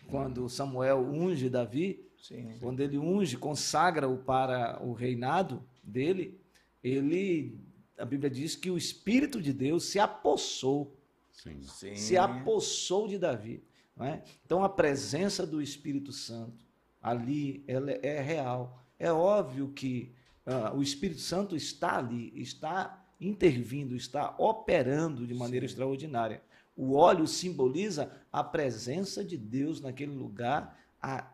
[0.08, 2.04] quando Samuel unge Davi?
[2.20, 2.56] Sim.
[2.58, 6.38] Quando ele unge, consagra-o para o reinado dele,
[6.82, 7.58] ele,
[7.98, 10.96] a Bíblia diz que o Espírito de Deus se apossou,
[11.32, 11.62] Sim.
[11.62, 11.94] Sim.
[11.96, 13.62] se apossou de Davi.
[13.96, 14.22] não é?
[14.44, 16.64] Então a presença do Espírito Santo
[17.02, 18.82] ali ela é real.
[18.98, 20.12] É óbvio que
[20.44, 26.42] ah, o Espírito Santo está ali, está intervindo, está operando de maneira extraordinária.
[26.76, 31.32] O óleo simboliza a presença de Deus naquele lugar, a-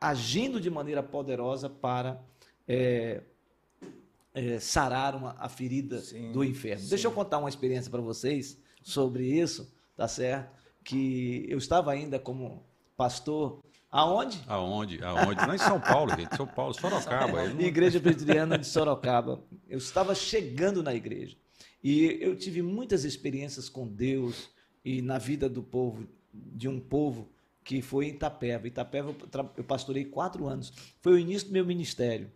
[0.00, 2.22] agindo de maneira poderosa para
[2.68, 3.22] é,
[4.34, 6.82] é, sarar uma- a ferida Sim, do inferno.
[6.82, 6.88] sim.
[6.90, 10.50] Deixa eu contar uma experiência para vocês sobre isso, tá certo?
[10.82, 12.64] Que eu estava ainda como
[12.96, 14.42] pastor, aonde?
[14.46, 15.02] Aonde?
[15.02, 15.40] Aonde?
[15.46, 16.36] Não é em São Paulo, gente.
[16.36, 17.48] São Paulo, Sorocaba.
[17.48, 19.42] Não- igreja presbiteriana de Sorocaba.
[19.68, 21.36] Eu estava chegando na igreja
[21.82, 24.50] e eu tive muitas experiências com Deus
[24.84, 27.30] e na vida do povo, de um povo
[27.62, 28.66] que foi em Itapeva.
[28.66, 29.14] Itapeva
[29.56, 30.72] eu pastorei quatro anos.
[31.00, 32.30] Foi o início do meu ministério.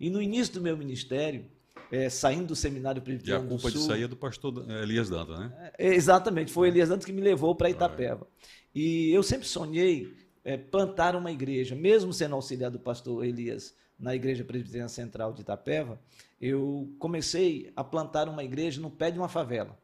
[0.00, 1.44] E no início do meu ministério,
[1.92, 4.68] eh, saindo do seminário E a presbiteriano do culpa Sul, disso aí é do pastor
[4.82, 5.72] Elias Danta, né?
[5.78, 8.26] é, Exatamente, foi Elias Dantas que me levou para Itapeva.
[8.74, 14.14] E eu sempre sonhei é, plantar uma igreja, mesmo sendo auxiliar do pastor Elias na
[14.14, 16.00] Igreja Presbiteriana Central de Itapeva,
[16.40, 19.78] eu comecei a plantar uma igreja no pé de uma favela.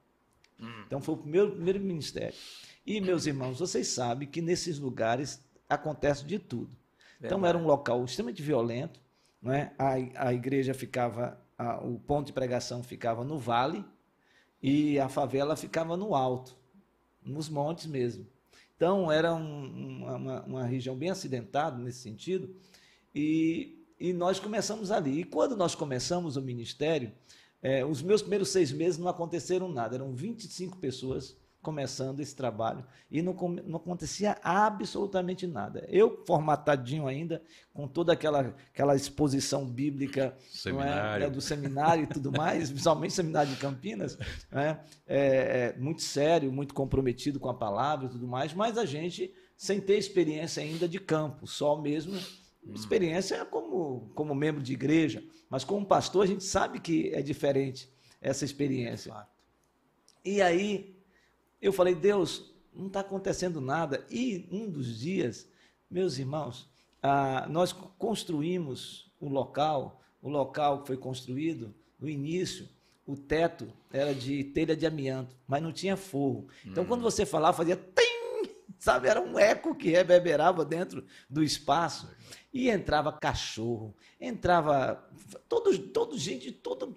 [0.87, 2.35] Então foi o primeiro, primeiro ministério.
[2.87, 6.75] E, meus irmãos, vocês sabem que nesses lugares acontece de tudo.
[7.23, 9.01] Então era um local extremamente violento,
[9.53, 9.73] é?
[9.79, 13.85] a, a igreja ficava, a- o ponto de pregação ficava no vale
[14.63, 16.57] e a favela ficava no alto,
[17.23, 18.27] nos montes mesmo.
[18.77, 22.55] Então era um- uma, uma- região bem acidentada nesse sentido
[23.15, 25.21] e, e nós começamos ali.
[25.21, 27.13] E quando nós começamos o ministério,
[27.63, 31.37] eh, os meus primeiros seis meses não aconteceram nada, eram 25 pessoas
[31.67, 33.35] começando esse trabalho e não,
[33.67, 35.85] não acontecia absolutamente nada.
[35.89, 37.43] Eu, formatadinho ainda,
[37.75, 40.43] com toda aquela, aquela exposição bíblica é?
[40.49, 41.27] Seminário.
[41.27, 44.17] É, do seminário e tudo mais, principalmente seminário de Campinas,
[44.49, 44.79] né?
[45.09, 49.35] é, é muito sério, muito comprometido com a palavra e tudo mais, mas a gente
[49.57, 52.17] sem ter experiência ainda de campo, só mesmo
[52.73, 57.91] experiência como, como membro de igreja, mas como pastor a gente sabe que é diferente
[58.21, 59.13] essa experiência.
[60.25, 60.96] E aí
[61.67, 64.07] eu falei, Deus, não está acontecendo nada.
[64.11, 65.49] E um dos dias,
[65.91, 66.69] meus irmãos,
[67.03, 72.69] ah, nós construímos o local, o local que foi construído no início,
[73.07, 76.49] o teto era de telha de amianto, mas não tinha forro.
[76.65, 78.16] Então, quando você falava, fazia tim,
[78.79, 82.15] sabe, era um eco que reverberava dentro do espaço.
[82.53, 85.05] E entrava cachorro, entrava
[85.49, 86.97] todo, todo gente, todo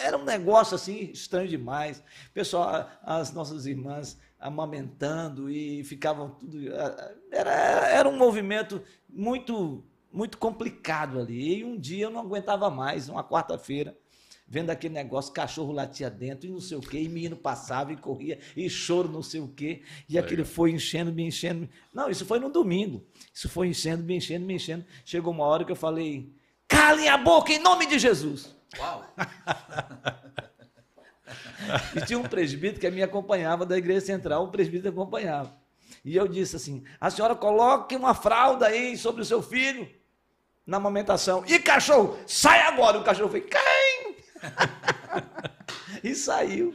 [0.00, 2.02] era um negócio assim estranho demais.
[2.32, 6.58] Pessoal, as nossas irmãs amamentando e ficavam tudo.
[7.30, 7.52] Era,
[7.88, 11.58] era um movimento muito, muito complicado ali.
[11.58, 13.96] E um dia eu não aguentava mais, uma quarta-feira,
[14.46, 17.96] vendo aquele negócio, cachorro latia dentro e não sei o quê, e menino passava e
[17.96, 20.24] corria, e choro não sei o quê, e Legal.
[20.24, 21.68] aquilo foi enchendo, me enchendo.
[21.92, 23.04] Não, isso foi no domingo.
[23.32, 24.84] Isso foi enchendo, me enchendo, me enchendo.
[25.04, 26.32] Chegou uma hora que eu falei:
[26.68, 28.54] calem a boca em nome de Jesus.
[28.78, 29.04] Uau!
[31.96, 35.56] E tinha um presbítero que me acompanhava da igreja central, o presbítero acompanhava.
[36.04, 39.88] E eu disse assim: a senhora coloque uma fralda aí sobre o seu filho
[40.66, 41.44] na amamentação.
[41.46, 42.98] E cachorro, sai agora!
[42.98, 44.13] O cachorro foi, quem?
[46.02, 46.74] e saiu.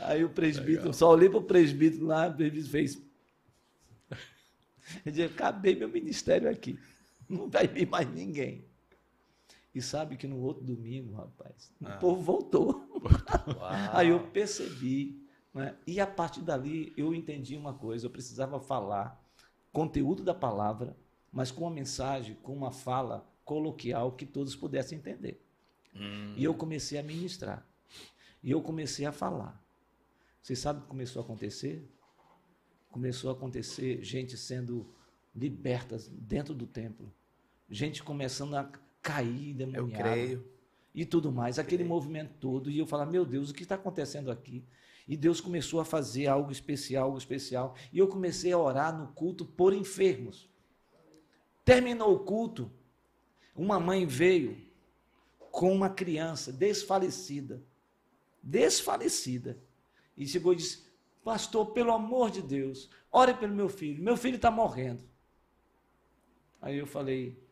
[0.00, 3.02] Aí o presbítero, só olhei para o presbítero lá, o presbítero fez.
[5.04, 6.78] Eu disse, acabei meu ministério aqui.
[7.28, 8.64] Não vai vir mais ninguém.
[9.74, 12.86] E sabe que no outro domingo, rapaz, o povo voltou.
[13.92, 15.22] Aí eu percebi.
[15.52, 15.76] né?
[15.86, 19.22] E a partir dali eu entendi uma coisa: eu precisava falar
[19.72, 20.96] conteúdo da palavra,
[21.30, 25.45] mas com uma mensagem, com uma fala coloquial que todos pudessem entender.
[26.36, 27.66] E eu comecei a ministrar.
[28.42, 29.62] E eu comecei a falar.
[30.42, 31.88] Vocês sabem o que começou a acontecer?
[32.90, 34.86] Começou a acontecer gente sendo
[35.34, 37.12] liberta dentro do templo.
[37.68, 38.70] Gente começando a
[39.02, 40.48] cair, Eu demoniada creio.
[40.94, 44.30] e tudo mais, aquele movimento todo, e eu falava, meu Deus, o que está acontecendo
[44.30, 44.64] aqui?
[45.06, 49.08] E Deus começou a fazer algo especial, algo especial, e eu comecei a orar no
[49.08, 50.48] culto por enfermos.
[51.64, 52.70] Terminou o culto,
[53.54, 54.65] uma mãe veio
[55.56, 57.62] com uma criança desfalecida.
[58.42, 59.58] Desfalecida.
[60.14, 60.84] E chegou e disse:
[61.24, 64.04] Pastor, pelo amor de Deus, ore pelo meu filho.
[64.04, 65.02] Meu filho está morrendo.
[66.60, 67.42] Aí eu falei: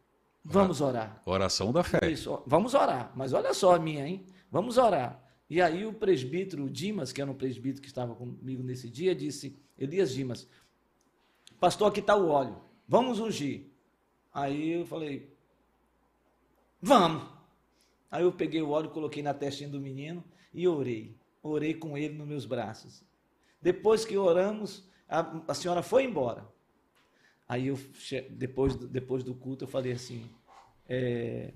[0.45, 1.23] Vamos orar.
[1.25, 2.11] Oração da fé.
[2.11, 3.11] Isso, vamos orar.
[3.17, 4.27] Mas olha só a minha, hein?
[4.51, 5.19] Vamos orar.
[5.49, 9.59] E aí o presbítero Dimas, que era um presbítero que estava comigo nesse dia, disse:
[9.79, 10.47] Elias Dimas,
[11.59, 12.61] pastor, aqui está o óleo.
[12.87, 13.65] Vamos ungir.
[14.31, 15.35] Aí eu falei:
[16.83, 17.34] Vamos.
[18.15, 21.17] Aí eu peguei o óleo, coloquei na testinha do menino e orei.
[21.43, 23.03] Orei com ele nos meus braços.
[23.61, 26.47] Depois que oramos, a, a senhora foi embora.
[27.49, 27.79] Aí eu,
[28.31, 30.31] depois, depois do culto, eu falei assim,
[30.89, 31.53] é,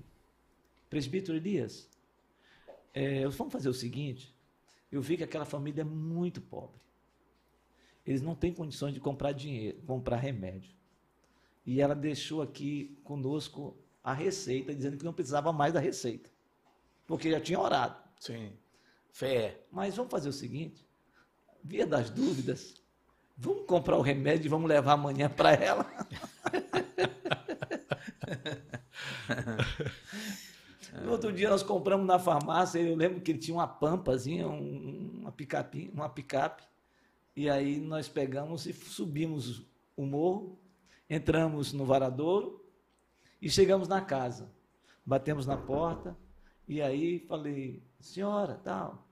[0.89, 1.89] presbítero Elias,
[2.93, 4.35] é, vamos fazer o seguinte,
[4.91, 6.81] eu vi que aquela família é muito pobre.
[8.05, 10.75] Eles não têm condições de comprar dinheiro, comprar remédio.
[11.65, 16.29] E ela deixou aqui conosco a receita, dizendo que não precisava mais da receita.
[17.09, 17.95] Porque já tinha orado.
[18.19, 18.53] Sim.
[19.11, 19.61] Fé.
[19.71, 20.87] Mas vamos fazer o seguinte:
[21.63, 22.79] via das dúvidas,
[23.41, 25.85] Vamos comprar o remédio e vamos levar amanhã para ela.
[31.05, 35.31] no outro dia nós compramos na farmácia, eu lembro que ele tinha uma pampazinha, uma
[35.31, 36.63] picape, uma picape.
[37.33, 40.59] E aí nós pegamos e subimos o morro,
[41.09, 42.61] entramos no varadouro
[43.41, 44.51] e chegamos na casa.
[45.05, 46.13] Batemos na porta
[46.69, 49.05] e aí falei, senhora, tal.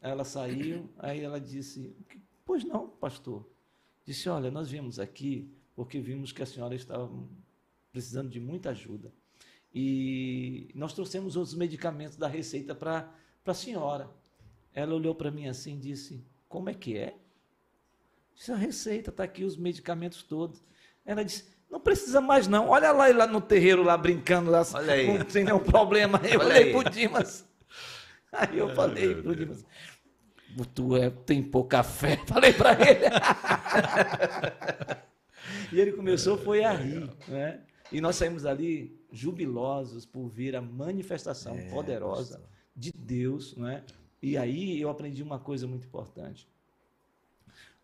[0.00, 1.96] Ela saiu, aí ela disse,
[2.44, 3.46] pois não, pastor
[4.08, 7.10] disse: Olha, nós viemos aqui porque vimos que a senhora estava
[7.92, 9.12] precisando de muita ajuda.
[9.72, 13.12] E nós trouxemos outros medicamentos da receita para
[13.44, 14.10] a senhora.
[14.72, 17.18] Ela olhou para mim assim e disse: Como é que é?
[18.34, 20.64] Disse: A receita, está aqui os medicamentos todos.
[21.04, 22.68] Ela disse: Não precisa mais, não.
[22.68, 26.20] Olha lá, lá no terreiro, lá brincando, lá, com, sem nenhum problema.
[26.24, 27.46] Eu Olha olhei para o Dimas.
[28.32, 29.64] Aí eu falei para o Dimas:
[30.74, 33.04] tu é, tem pouca fé, falei para ele.
[35.72, 37.60] e ele começou foi a rir, né?
[37.92, 42.42] E nós saímos ali jubilosos por ver a manifestação é, poderosa
[42.74, 43.82] de Deus, né?
[44.22, 46.48] E aí eu aprendi uma coisa muito importante.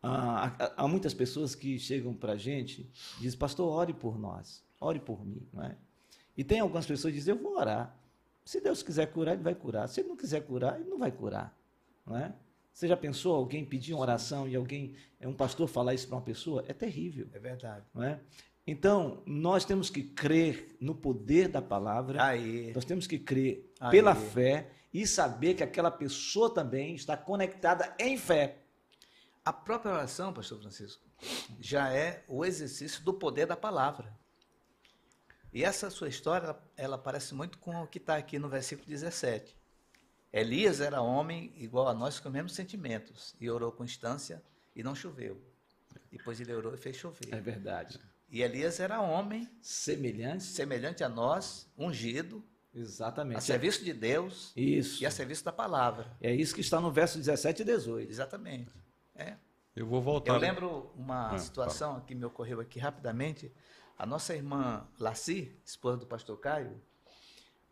[0.04, 4.62] Há, há, muitas pessoas que chegam para a gente e dizem, pastor, ore por nós,
[4.80, 5.76] ore por mim, não é?
[6.36, 7.96] E tem algumas pessoas que dizem, eu vou orar.
[8.44, 9.88] Se Deus quiser curar, Ele vai curar.
[9.88, 11.56] Se Ele não quiser curar, Ele não vai curar,
[12.06, 12.34] não é?
[12.72, 16.16] Você já pensou alguém pedir uma oração e alguém, é um pastor falar isso para
[16.16, 16.64] uma pessoa?
[16.66, 17.28] É terrível.
[17.32, 17.84] É verdade.
[17.94, 18.18] Não é?
[18.66, 22.24] Então, nós temos que crer no poder da palavra.
[22.24, 22.72] Aí.
[22.74, 23.92] Nós temos que crer Aí.
[23.92, 28.63] pela fé e saber que aquela pessoa também está conectada em fé.
[29.44, 31.02] A própria oração, pastor Francisco,
[31.60, 34.10] já é o exercício do poder da palavra.
[35.52, 39.54] E essa sua história, ela, parece muito com o que está aqui no versículo 17.
[40.32, 44.42] Elias era homem igual a nós com os mesmos sentimentos e orou com instância
[44.74, 45.40] e não choveu.
[46.10, 47.32] Depois ele orou e fez chover.
[47.32, 48.00] É verdade.
[48.30, 52.42] E Elias era homem semelhante, semelhante a nós, ungido,
[52.74, 53.38] exatamente.
[53.38, 54.52] A serviço de Deus.
[54.56, 55.02] Isso.
[55.02, 56.10] E a serviço da palavra.
[56.20, 58.10] É isso que está no verso 17 e 18.
[58.10, 58.83] Exatamente.
[59.14, 59.36] É.
[59.74, 60.34] Eu vou voltar.
[60.34, 62.04] Eu lembro uma ah, situação fala.
[62.04, 63.52] que me ocorreu aqui rapidamente.
[63.98, 66.80] A nossa irmã Laci, esposa do pastor Caio,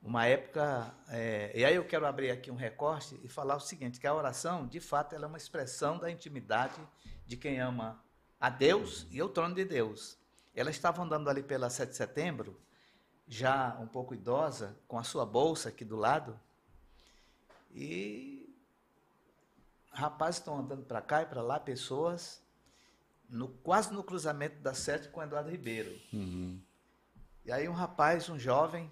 [0.03, 4.01] uma época, é, e aí eu quero abrir aqui um recorte e falar o seguinte,
[4.01, 6.81] que a oração, de fato, ela é uma expressão da intimidade
[7.25, 8.03] de quem ama
[8.41, 10.19] a Deus e o trono de Deus.
[10.55, 12.61] Ela estava andando ali pela 7 de setembro,
[13.29, 16.39] já um pouco idosa, com a sua bolsa aqui do lado,
[17.71, 18.32] e
[19.93, 22.43] rapazes estão andando para cá e para lá, pessoas,
[23.29, 25.99] no, quase no cruzamento da 7 com Eduardo Ribeiro.
[26.13, 26.61] Uhum.
[27.45, 28.91] E aí um rapaz, um jovem,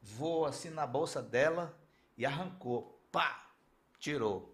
[0.00, 1.76] voou assim na bolsa dela
[2.16, 3.00] e arrancou.
[3.10, 3.46] Pá!
[3.98, 4.52] Tirou.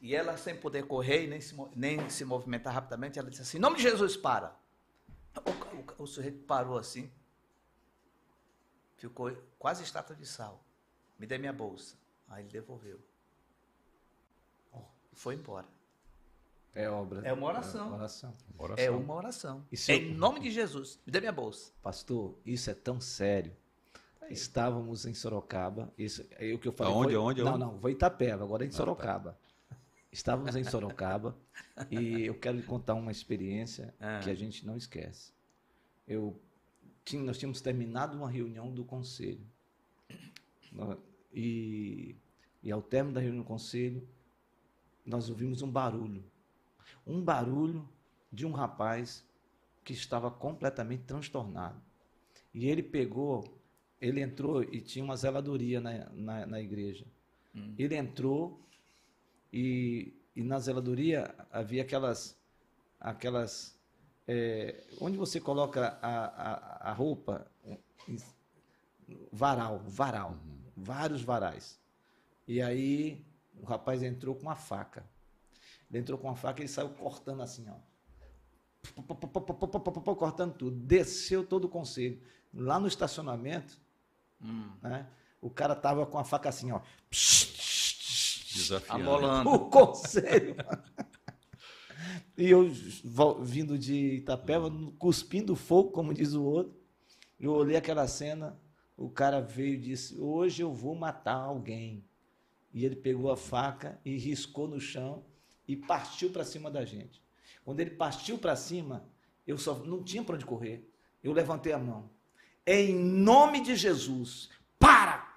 [0.00, 3.58] E ela, sem poder correr e nem se, nem se movimentar rapidamente, ela disse assim:
[3.58, 4.54] Em nome de Jesus, para.
[5.36, 7.10] O, o, o sujeito parou assim,
[8.96, 10.62] ficou quase estátua de sal.
[11.18, 11.96] Me dê minha bolsa.
[12.28, 13.00] Aí ele devolveu.
[15.14, 15.66] Foi embora.
[16.74, 17.20] É obra.
[17.24, 17.92] É uma oração.
[17.92, 18.32] É, oração.
[18.76, 19.64] é uma oração.
[19.70, 20.98] Isso é, em nome de Jesus.
[21.06, 21.72] Me dê minha bolsa.
[21.82, 23.52] Pastor, isso é tão sério
[24.30, 25.92] Estávamos em Sorocaba.
[25.98, 26.92] Isso, é o que eu falei.
[26.92, 29.38] Aonde, foi, aonde, Não, não, vou Itapeva, agora é em Sorocaba.
[29.70, 29.76] Ah, tá.
[30.12, 31.36] Estávamos em Sorocaba
[31.90, 34.20] e eu quero lhe contar uma experiência ah.
[34.22, 35.32] que a gente não esquece.
[36.06, 36.40] Eu
[37.04, 39.44] tinha, nós tínhamos terminado uma reunião do conselho.
[41.32, 42.16] E,
[42.62, 44.06] e ao término da reunião do conselho,
[45.04, 46.24] nós ouvimos um barulho.
[47.06, 47.88] Um barulho
[48.32, 49.24] de um rapaz
[49.84, 51.80] que estava completamente transtornado.
[52.52, 53.44] E ele pegou
[54.04, 57.06] ele entrou e tinha uma zeladoria na, na, na igreja.
[57.54, 57.74] Hum.
[57.78, 58.60] Ele entrou
[59.50, 62.38] e, e na zeladoria havia aquelas.
[63.00, 63.78] aquelas
[64.28, 67.46] é, onde você coloca a, a, a roupa?
[69.32, 70.36] Varal, varal.
[70.76, 71.80] Vários varais.
[72.46, 73.24] E aí
[73.60, 75.04] o rapaz entrou com uma faca.
[75.90, 77.76] Ele entrou com uma faca e saiu cortando assim, ó.
[80.16, 80.76] Cortando tudo.
[80.76, 82.20] Desceu todo o conselho.
[82.52, 83.80] Lá no estacionamento,
[84.40, 84.70] Hum.
[84.82, 85.08] né?
[85.40, 86.80] O cara tava com a faca assim, ó.
[87.10, 89.02] Desafiando.
[89.02, 89.50] Amolando.
[89.50, 90.56] O conselho.
[92.36, 92.70] e eu
[93.42, 96.74] vindo de Itapeva, cuspindo fogo, como diz o outro.
[97.38, 98.58] Eu olhei aquela cena,
[98.96, 102.04] o cara veio e disse: Hoje eu vou matar alguém.
[102.74, 105.24] E ele pegou a faca e riscou no chão
[105.66, 107.22] e partiu para cima da gente.
[107.64, 109.08] Quando ele partiu para cima,
[109.46, 110.90] eu só não tinha para onde correr.
[111.22, 112.10] Eu levantei a mão.
[112.66, 115.32] Em nome de Jesus, para!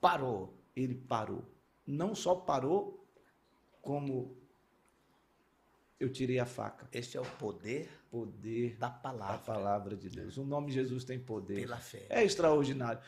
[0.00, 0.56] Parou.
[0.76, 1.44] Ele parou.
[1.84, 3.04] Não só parou,
[3.82, 4.36] como
[5.98, 6.86] eu tirei a faca.
[6.92, 10.38] Este é o poder Poder da da palavra, palavra de Deus.
[10.38, 11.60] O nome de Jesus tem poder.
[11.60, 12.06] pela fé.
[12.08, 12.98] É extraordinário.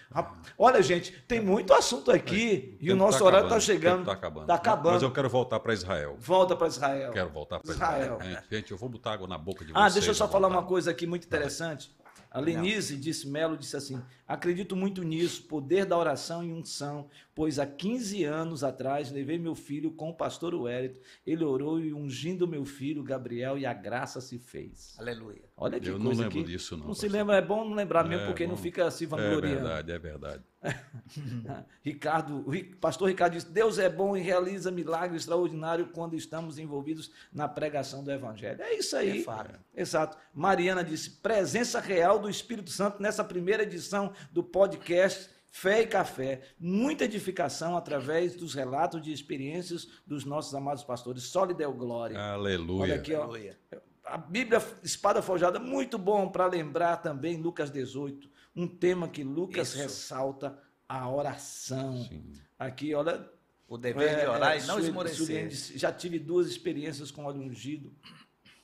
[0.59, 3.99] Olha, gente, tem muito assunto aqui e o nosso tá horário está chegando.
[3.99, 4.47] tempo Tá acabando.
[4.47, 4.93] Tá acabando.
[4.95, 6.17] Mas eu quero voltar para Israel.
[6.19, 7.13] Volta para Israel.
[7.13, 8.19] Quero voltar para Israel.
[8.21, 8.43] Israel.
[8.51, 9.95] Gente, eu vou botar água na boca de Ah, vocês.
[9.95, 10.63] deixa eu só falar voltar.
[10.63, 11.91] uma coisa aqui muito interessante.
[12.31, 17.59] A Lenise disse, Melo disse assim: acredito muito nisso, poder da oração e unção, pois
[17.59, 22.47] há 15 anos atrás levei meu filho com o pastor Wellington, ele orou e ungindo
[22.47, 24.95] meu filho Gabriel e a graça se fez.
[24.99, 25.43] Aleluia.
[25.57, 26.49] Olha que Eu não coisa lembro aqui.
[26.53, 26.89] disso, não.
[26.89, 27.19] Não se pastor.
[27.19, 28.63] lembra, é bom não lembrar mesmo, É, porque não bom.
[28.63, 29.61] fica se É vangloriando.
[29.61, 30.45] verdade, é verdade.
[31.85, 37.11] Ricardo, o pastor Ricardo disse: Deus é bom e realiza milagres extraordinários quando estamos envolvidos
[37.33, 38.63] na pregação do Evangelho.
[38.63, 39.21] É isso aí.
[39.21, 39.59] É fato.
[39.75, 40.17] Exato.
[40.35, 46.43] Mariana disse: presença real do Espírito Santo nessa primeira edição do podcast Fé e Café.
[46.59, 51.25] Muita edificação através dos relatos de experiências dos nossos amados pastores.
[51.25, 52.19] Só lhe deu glória.
[52.19, 52.83] Aleluia.
[52.83, 53.23] Olha aqui, ó.
[53.23, 53.59] Aleluia.
[54.05, 58.29] A Bíblia Espada Forjada, muito bom para lembrar também Lucas 18,
[58.59, 59.79] um tema que Lucas Isso.
[59.79, 62.05] ressalta, a oração.
[62.05, 62.33] Sim.
[62.59, 63.31] Aqui, olha.
[63.69, 65.51] O dever de orar e não esmorecer.
[65.51, 67.95] Já tive duas experiências com óleo ungido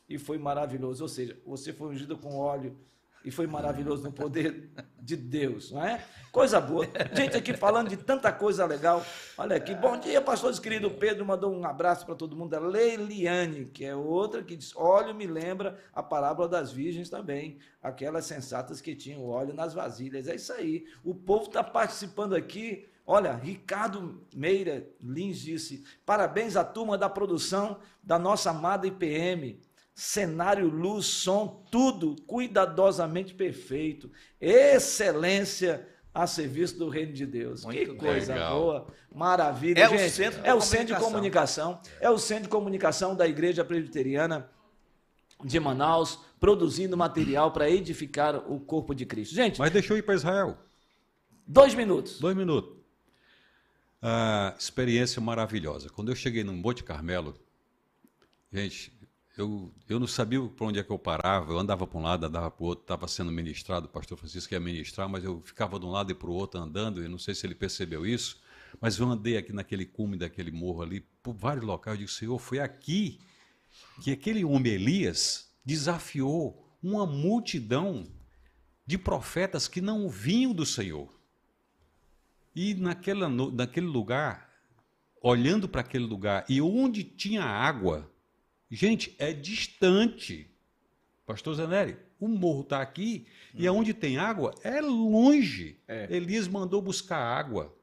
[0.08, 1.04] e foi maravilhoso.
[1.04, 2.76] Ou seja, você foi ungido com óleo
[3.24, 4.70] e foi maravilhoso no poder
[5.00, 6.04] de Deus, não é?
[6.30, 6.86] Coisa boa.
[7.14, 9.04] Gente aqui falando de tanta coisa legal.
[9.38, 9.74] Olha aqui.
[9.74, 10.90] Bom dia, pastores querido.
[10.90, 12.52] Pedro mandou um abraço para todo mundo.
[12.54, 17.58] A Leiliane, que é outra que diz: óleo me lembra a parábola das virgens também.
[17.82, 20.28] Aquelas sensatas que tinham óleo nas vasilhas.
[20.28, 20.84] É isso aí.
[21.02, 22.86] O povo está participando aqui.
[23.06, 29.60] Olha, Ricardo Meira Lins disse: parabéns à turma da produção da nossa amada IPM.
[29.94, 34.10] Cenário, luz, som, tudo cuidadosamente perfeito.
[34.40, 37.64] Excelência a serviço do reino de Deus.
[37.64, 38.60] Muito que coisa Legal.
[38.60, 39.80] boa, maravilha.
[39.80, 41.74] É o Gente, centro é o centro de comunicação.
[41.74, 41.98] comunicação.
[42.00, 44.48] É o centro de comunicação da Igreja Presbiteriana
[45.44, 49.34] de Manaus, produzindo material para edificar o corpo de Cristo.
[49.34, 50.56] Gente, Mas deixa eu ir para Israel.
[51.46, 52.18] dois minutos.
[52.20, 52.72] Dois minutos.
[54.00, 55.88] Ah, experiência maravilhosa.
[55.88, 57.34] Quando eu cheguei no Monte Carmelo,
[58.52, 58.93] gente,
[59.36, 61.52] eu, eu não sabia para onde é que eu parava.
[61.52, 62.84] Eu andava para um lado, andava para o outro.
[62.84, 66.14] Estava sendo ministrado, o pastor Francisco ia ministrar, mas eu ficava de um lado e
[66.14, 67.04] para o outro andando.
[67.04, 68.40] E não sei se ele percebeu isso,
[68.80, 71.94] mas eu andei aqui naquele cume daquele morro ali, por vários locais.
[71.94, 73.18] Eu digo, Senhor, foi aqui
[74.02, 78.06] que aquele homem Elias desafiou uma multidão
[78.86, 81.12] de profetas que não vinham do Senhor.
[82.54, 84.48] E naquela, naquele lugar,
[85.20, 88.13] olhando para aquele lugar, e onde tinha água,
[88.74, 90.50] gente, é distante.
[91.26, 95.78] Pastor Zanelli, o morro está aqui, e aonde tem água é longe.
[95.88, 96.08] É.
[96.14, 97.74] Elias mandou buscar água.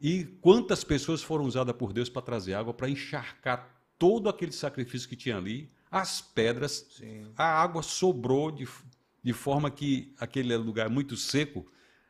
[0.00, 5.08] E quantas pessoas foram usadas por Deus para trazer água, para encharcar todo aquele sacrifício
[5.08, 7.32] que tinha ali, as pedras, Sim.
[7.36, 8.68] a água sobrou de,
[9.22, 11.66] de forma que aquele lugar muito seco,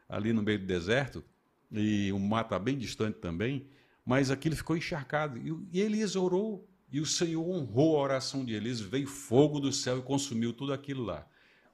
[0.09, 1.23] ali no meio do deserto,
[1.71, 3.67] e o mar está bem distante também,
[4.05, 5.39] mas aquilo ficou encharcado.
[5.39, 9.73] E, e Elias orou, e o Senhor honrou a oração de Elias, veio fogo do
[9.73, 11.27] céu e consumiu tudo aquilo lá.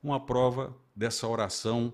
[0.02, 1.92] Uma prova dessa oração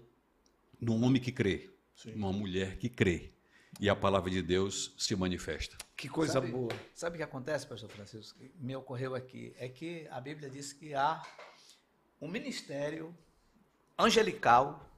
[0.80, 1.68] de um homem que crê,
[2.14, 3.32] uma mulher que crê.
[3.80, 5.76] E a palavra de Deus se manifesta.
[5.96, 6.70] Que coisa Sabe- boa.
[6.94, 8.38] Sabe o que acontece, pastor Francisco?
[8.38, 9.52] Que Me ocorreu aqui.
[9.58, 11.20] É que a Bíblia diz que há
[12.22, 13.12] um ministério
[13.98, 14.88] angelical,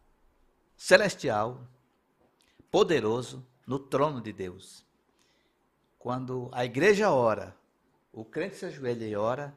[0.76, 1.66] celestial,
[2.70, 4.84] poderoso no trono de Deus.
[5.98, 7.56] Quando a igreja ora,
[8.20, 9.56] o crente se ajoelha e ora,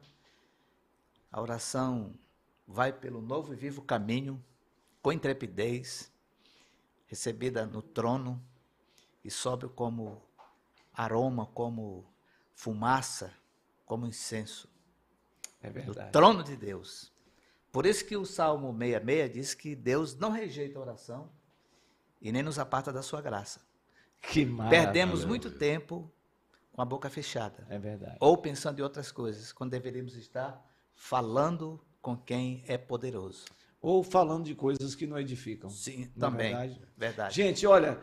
[1.32, 2.14] a oração
[2.64, 4.40] vai pelo novo e vivo caminho,
[5.02, 6.12] com intrepidez,
[7.06, 8.40] recebida no trono
[9.24, 10.22] e sobe como
[10.94, 12.06] aroma, como
[12.54, 13.34] fumaça,
[13.84, 14.68] como incenso.
[15.60, 16.10] É verdade.
[16.10, 17.12] Do trono de Deus.
[17.72, 21.32] Por isso que o Salmo 66 diz que Deus não rejeita a oração
[22.20, 23.60] e nem nos aparta da sua graça.
[24.20, 24.84] Que maravilha.
[24.84, 26.08] Perdemos muito tempo
[26.72, 27.66] com a boca fechada.
[27.68, 28.16] É verdade.
[28.20, 30.64] Ou pensando em outras coisas, quando deveríamos estar
[30.94, 33.44] falando com quem é poderoso.
[33.80, 35.68] Ou falando de coisas que não edificam.
[35.68, 36.48] Sim, Não é também.
[36.50, 36.80] verdade?
[36.96, 37.34] Verdade.
[37.34, 38.00] Gente, olha,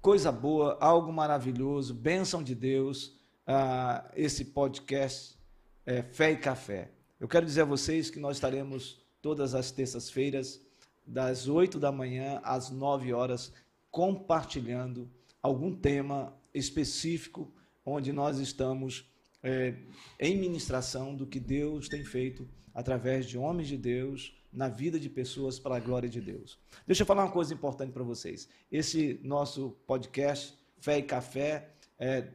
[0.00, 3.16] coisa boa, algo maravilhoso, bênção de Deus,
[3.46, 5.38] ah, esse podcast
[5.84, 6.90] é, Fé e Café.
[7.18, 10.60] Eu quero dizer a vocês que nós estaremos todas as terças-feiras,
[11.06, 13.52] das 8 da manhã às 9 horas,
[13.90, 15.08] compartilhando
[15.40, 17.52] algum tema específico
[17.86, 19.08] onde nós estamos
[19.42, 19.76] é,
[20.18, 25.08] em ministração do que Deus tem feito através de homens de Deus na vida de
[25.08, 26.58] pessoas para a glória de Deus.
[26.86, 28.48] Deixa eu falar uma coisa importante para vocês.
[28.70, 32.28] Esse nosso podcast Fé e Café é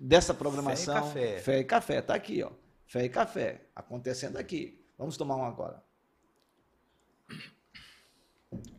[0.00, 1.40] dessa programação Café.
[1.40, 2.50] Fé e Café tá aqui, ó.
[2.86, 4.82] Fé e Café acontecendo aqui.
[4.96, 5.82] Vamos tomar um agora.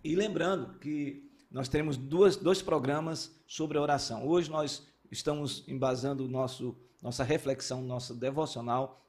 [0.03, 4.27] E lembrando que nós teremos duas, dois programas sobre a oração.
[4.27, 9.05] Hoje nós estamos embasando nosso, nossa reflexão, nosso devocional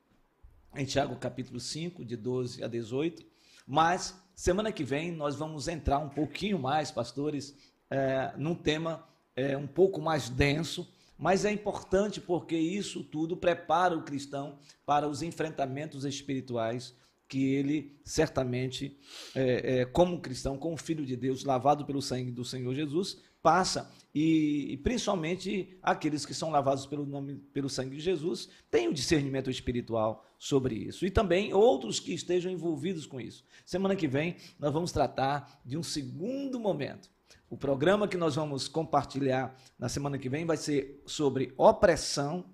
[0.74, 3.24] em Tiago capítulo 5, de 12 a 18.
[3.66, 7.56] Mas semana que vem nós vamos entrar um pouquinho mais, pastores,
[7.90, 13.96] é, num tema é, um pouco mais denso, mas é importante porque isso tudo prepara
[13.96, 16.94] o cristão para os enfrentamentos espirituais
[17.28, 18.98] que ele certamente,
[19.36, 23.90] é, é, como cristão, como filho de Deus, lavado pelo sangue do Senhor Jesus, passa
[24.14, 28.94] e, e principalmente aqueles que são lavados pelo nome, pelo sangue de Jesus, têm o
[28.94, 33.44] discernimento espiritual sobre isso e também outros que estejam envolvidos com isso.
[33.64, 37.10] Semana que vem nós vamos tratar de um segundo momento.
[37.48, 42.44] O programa que nós vamos compartilhar na semana que vem vai ser sobre opressão,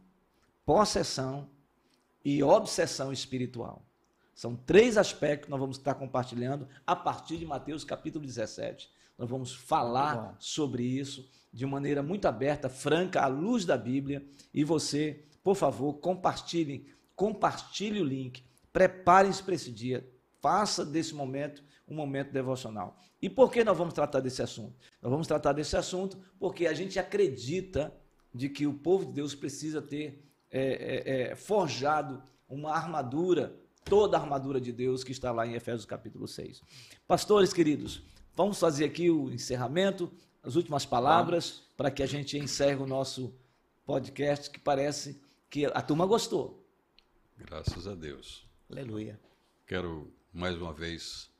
[0.64, 1.50] possessão
[2.24, 3.86] e obsessão espiritual.
[4.34, 8.90] São três aspectos que nós vamos estar compartilhando a partir de Mateus capítulo 17.
[9.18, 14.26] Nós vamos falar sobre isso de maneira muito aberta, franca, à luz da Bíblia.
[14.52, 20.06] E você, por favor, compartilhe, compartilhe o link, prepare-se para esse dia,
[20.40, 22.96] faça desse momento um momento devocional.
[23.22, 24.74] E por que nós vamos tratar desse assunto?
[25.00, 27.94] Nós vamos tratar desse assunto porque a gente acredita
[28.34, 34.16] de que o povo de Deus precisa ter é, é, é, forjado uma armadura, toda
[34.16, 36.60] a armadura de Deus que está lá em Efésios capítulo 6.
[37.06, 38.02] Pastores queridos,
[38.36, 40.12] vamos fazer aqui o encerramento,
[40.42, 43.34] as últimas palavras, para que a gente encerre o nosso
[43.84, 46.64] podcast, que parece que a turma gostou.
[47.38, 48.46] Graças a Deus.
[48.70, 49.18] Aleluia.
[49.66, 51.30] Quero mais uma vez,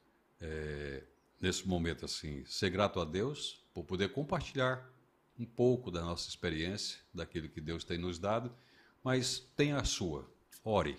[0.40, 1.04] é,
[1.40, 4.90] nesse momento assim, ser grato a Deus por poder compartilhar
[5.38, 8.50] um pouco da nossa experiência, daquilo que Deus tem nos dado,
[9.04, 10.28] mas tenha a sua.
[10.64, 10.98] Ore.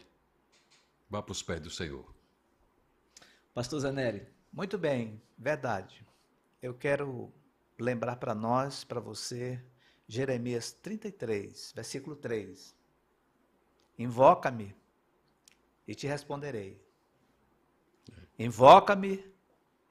[1.10, 2.14] Vá para os pés do Senhor.
[3.54, 6.06] Pastor Zanelli, Muito bem, verdade.
[6.62, 7.32] Eu quero
[7.80, 9.64] lembrar para nós, para você,
[10.08, 12.76] Jeremias 33, versículo 3.
[14.00, 14.76] Invoca-me
[15.88, 16.82] e te responderei.
[18.38, 19.24] Invoca-me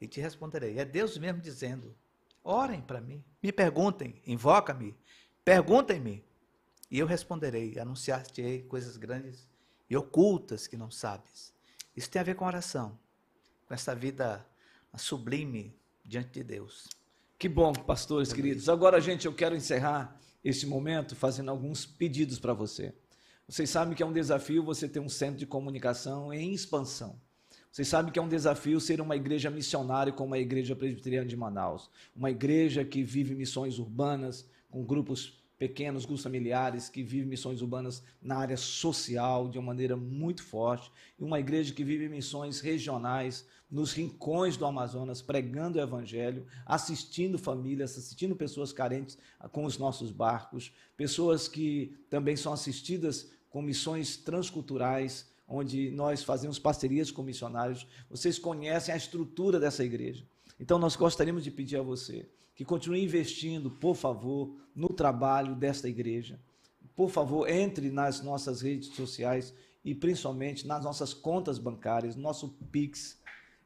[0.01, 0.79] e te responderei.
[0.79, 1.97] É Deus mesmo dizendo:
[2.43, 4.97] orem para mim, me perguntem, invoca-me,
[5.45, 6.25] perguntem-me,
[6.91, 9.49] e eu responderei, anunciar-te-ei coisas grandes
[9.91, 11.55] e ocultas que não sabes.
[11.97, 12.99] Isso tem a ver com oração,
[13.67, 14.47] com essa vida
[14.97, 16.89] sublime diante de Deus.
[17.39, 18.69] Que bom, pastores queridos.
[18.69, 22.95] Agora, gente, eu quero encerrar esse momento fazendo alguns pedidos para você.
[23.47, 27.21] Vocês sabem que é um desafio você ter um centro de comunicação em expansão.
[27.71, 31.37] Vocês sabem que é um desafio ser uma igreja missionária como a Igreja Presbiteriana de
[31.37, 31.91] Manaus.
[32.15, 38.03] Uma igreja que vive missões urbanas, com grupos pequenos, grupos familiares, que vive missões urbanas
[38.21, 40.91] na área social de uma maneira muito forte.
[41.19, 47.39] E uma igreja que vive missões regionais nos rincões do Amazonas, pregando o evangelho, assistindo
[47.39, 49.19] famílias, assistindo pessoas carentes
[49.51, 56.59] com os nossos barcos, pessoas que também são assistidas com missões transculturais, onde nós fazemos
[56.59, 57.87] parcerias com missionários.
[58.09, 60.25] Vocês conhecem a estrutura dessa igreja.
[60.61, 65.89] Então nós gostaríamos de pedir a você que continue investindo, por favor, no trabalho desta
[65.89, 66.41] igreja.
[66.97, 69.55] Por favor, entre nas nossas redes sociais
[69.85, 73.21] e principalmente nas nossas contas bancárias, nosso Pix.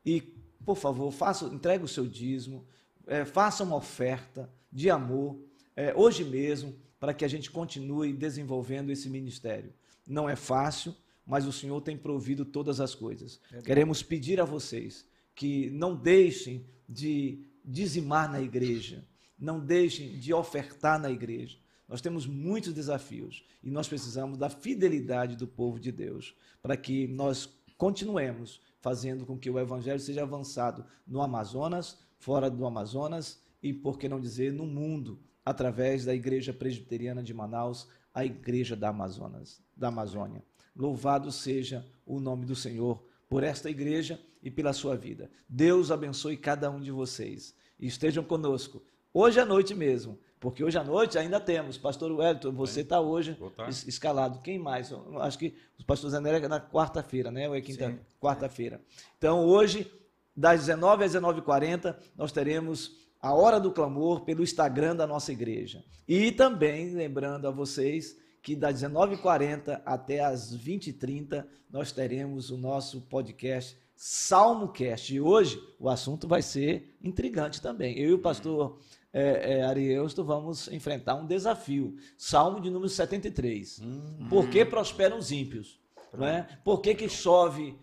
[0.05, 0.21] E,
[0.67, 2.67] por favor, faça, entregue o seu dízimo,
[3.07, 5.39] é, faça uma oferta de amor,
[5.77, 9.73] é, hoje mesmo, para que a gente continue desenvolvendo esse ministério.
[10.07, 13.41] Não é fácil, mas o Senhor tem provido todas as coisas.
[13.65, 19.05] Queremos pedir a vocês que não deixem de dizimar na igreja.
[19.39, 21.59] Não deixem de ofertar na igreja.
[21.89, 27.09] Nós temos muitos desafios e nós precisamos da fidelidade do povo de Deus para que
[27.09, 33.73] nós continuemos fazendo com que o evangelho seja avançado no Amazonas, fora do Amazonas e,
[33.73, 38.89] por que não dizer, no mundo, através da Igreja Presbiteriana de Manaus, a Igreja da
[38.89, 40.43] Amazonas, da Amazônia.
[40.77, 45.31] Louvado seja o nome do Senhor por esta igreja e pela sua vida.
[45.49, 48.83] Deus abençoe cada um de vocês e estejam conosco
[49.15, 51.79] hoje à noite mesmo, porque hoje à noite ainda temos.
[51.79, 53.69] Pastor Wellington, você está hoje tá.
[53.69, 54.41] escalado.
[54.41, 54.91] Quem mais?
[54.91, 57.49] Eu acho que o pastor Zé é na quarta-feira, né?
[57.49, 57.97] Ou é quinta?
[58.21, 58.83] Quarta-feira.
[59.17, 59.89] Então hoje,
[60.37, 65.85] das 19 às 19h40, nós teremos a Hora do Clamor pelo Instagram da nossa igreja.
[66.09, 73.03] E também, lembrando a vocês, que das 19h40 até as 20h30 nós teremos o nosso
[73.03, 75.15] podcast SalmoCast.
[75.15, 77.99] E hoje o assunto vai ser intrigante também.
[77.99, 78.79] Eu e o pastor
[79.13, 81.97] é, é, Arieusto vamos enfrentar um desafio.
[82.17, 83.81] Salmo de número 73.
[83.81, 85.79] Hum, Por que prosperam os ímpios?
[86.17, 86.49] Não é?
[86.65, 87.77] Por que, que chove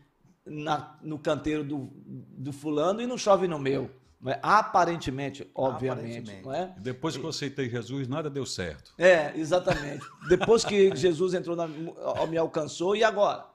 [0.46, 3.92] na, no canteiro do, do fulano e não chove no meu?
[4.20, 4.40] Não é?
[4.42, 6.08] Aparentemente, obviamente.
[6.08, 6.46] Aparentemente.
[6.46, 6.76] Não é?
[6.78, 8.94] Depois que eu aceitei Jesus, nada deu certo.
[8.98, 10.06] É, exatamente.
[10.28, 13.46] Depois que Jesus entrou na, me alcançou, e agora?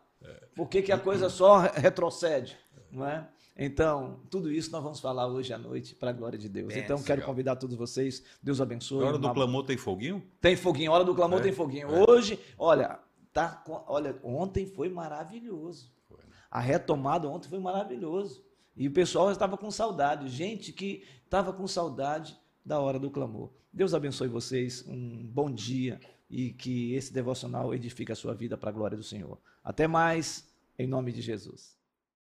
[0.55, 2.57] Por que, que a coisa só retrocede?
[2.91, 3.27] Não é?
[3.57, 6.69] Então, tudo isso nós vamos falar hoje à noite, para a glória de Deus.
[6.69, 7.29] Bem, então, quero legal.
[7.29, 8.23] convidar todos vocês.
[8.43, 9.05] Deus abençoe.
[9.05, 10.23] A hora do clamor tem foguinho?
[10.41, 10.91] Tem foguinho.
[10.91, 11.89] A hora do clamor é, tem foguinho.
[11.95, 12.11] É.
[12.11, 12.99] Hoje, olha,
[13.33, 15.91] tá, olha, ontem foi maravilhoso.
[16.09, 16.35] Foi, né?
[16.51, 18.43] A retomada ontem foi maravilhoso.
[18.77, 23.51] E o pessoal estava com saudade, gente que estava com saudade da hora do clamor.
[23.73, 26.01] Deus abençoe vocês, um bom dia
[26.31, 29.39] e que esse devocional edifique a sua vida para a glória do Senhor.
[29.63, 31.82] Até mais, em nome de Jesus.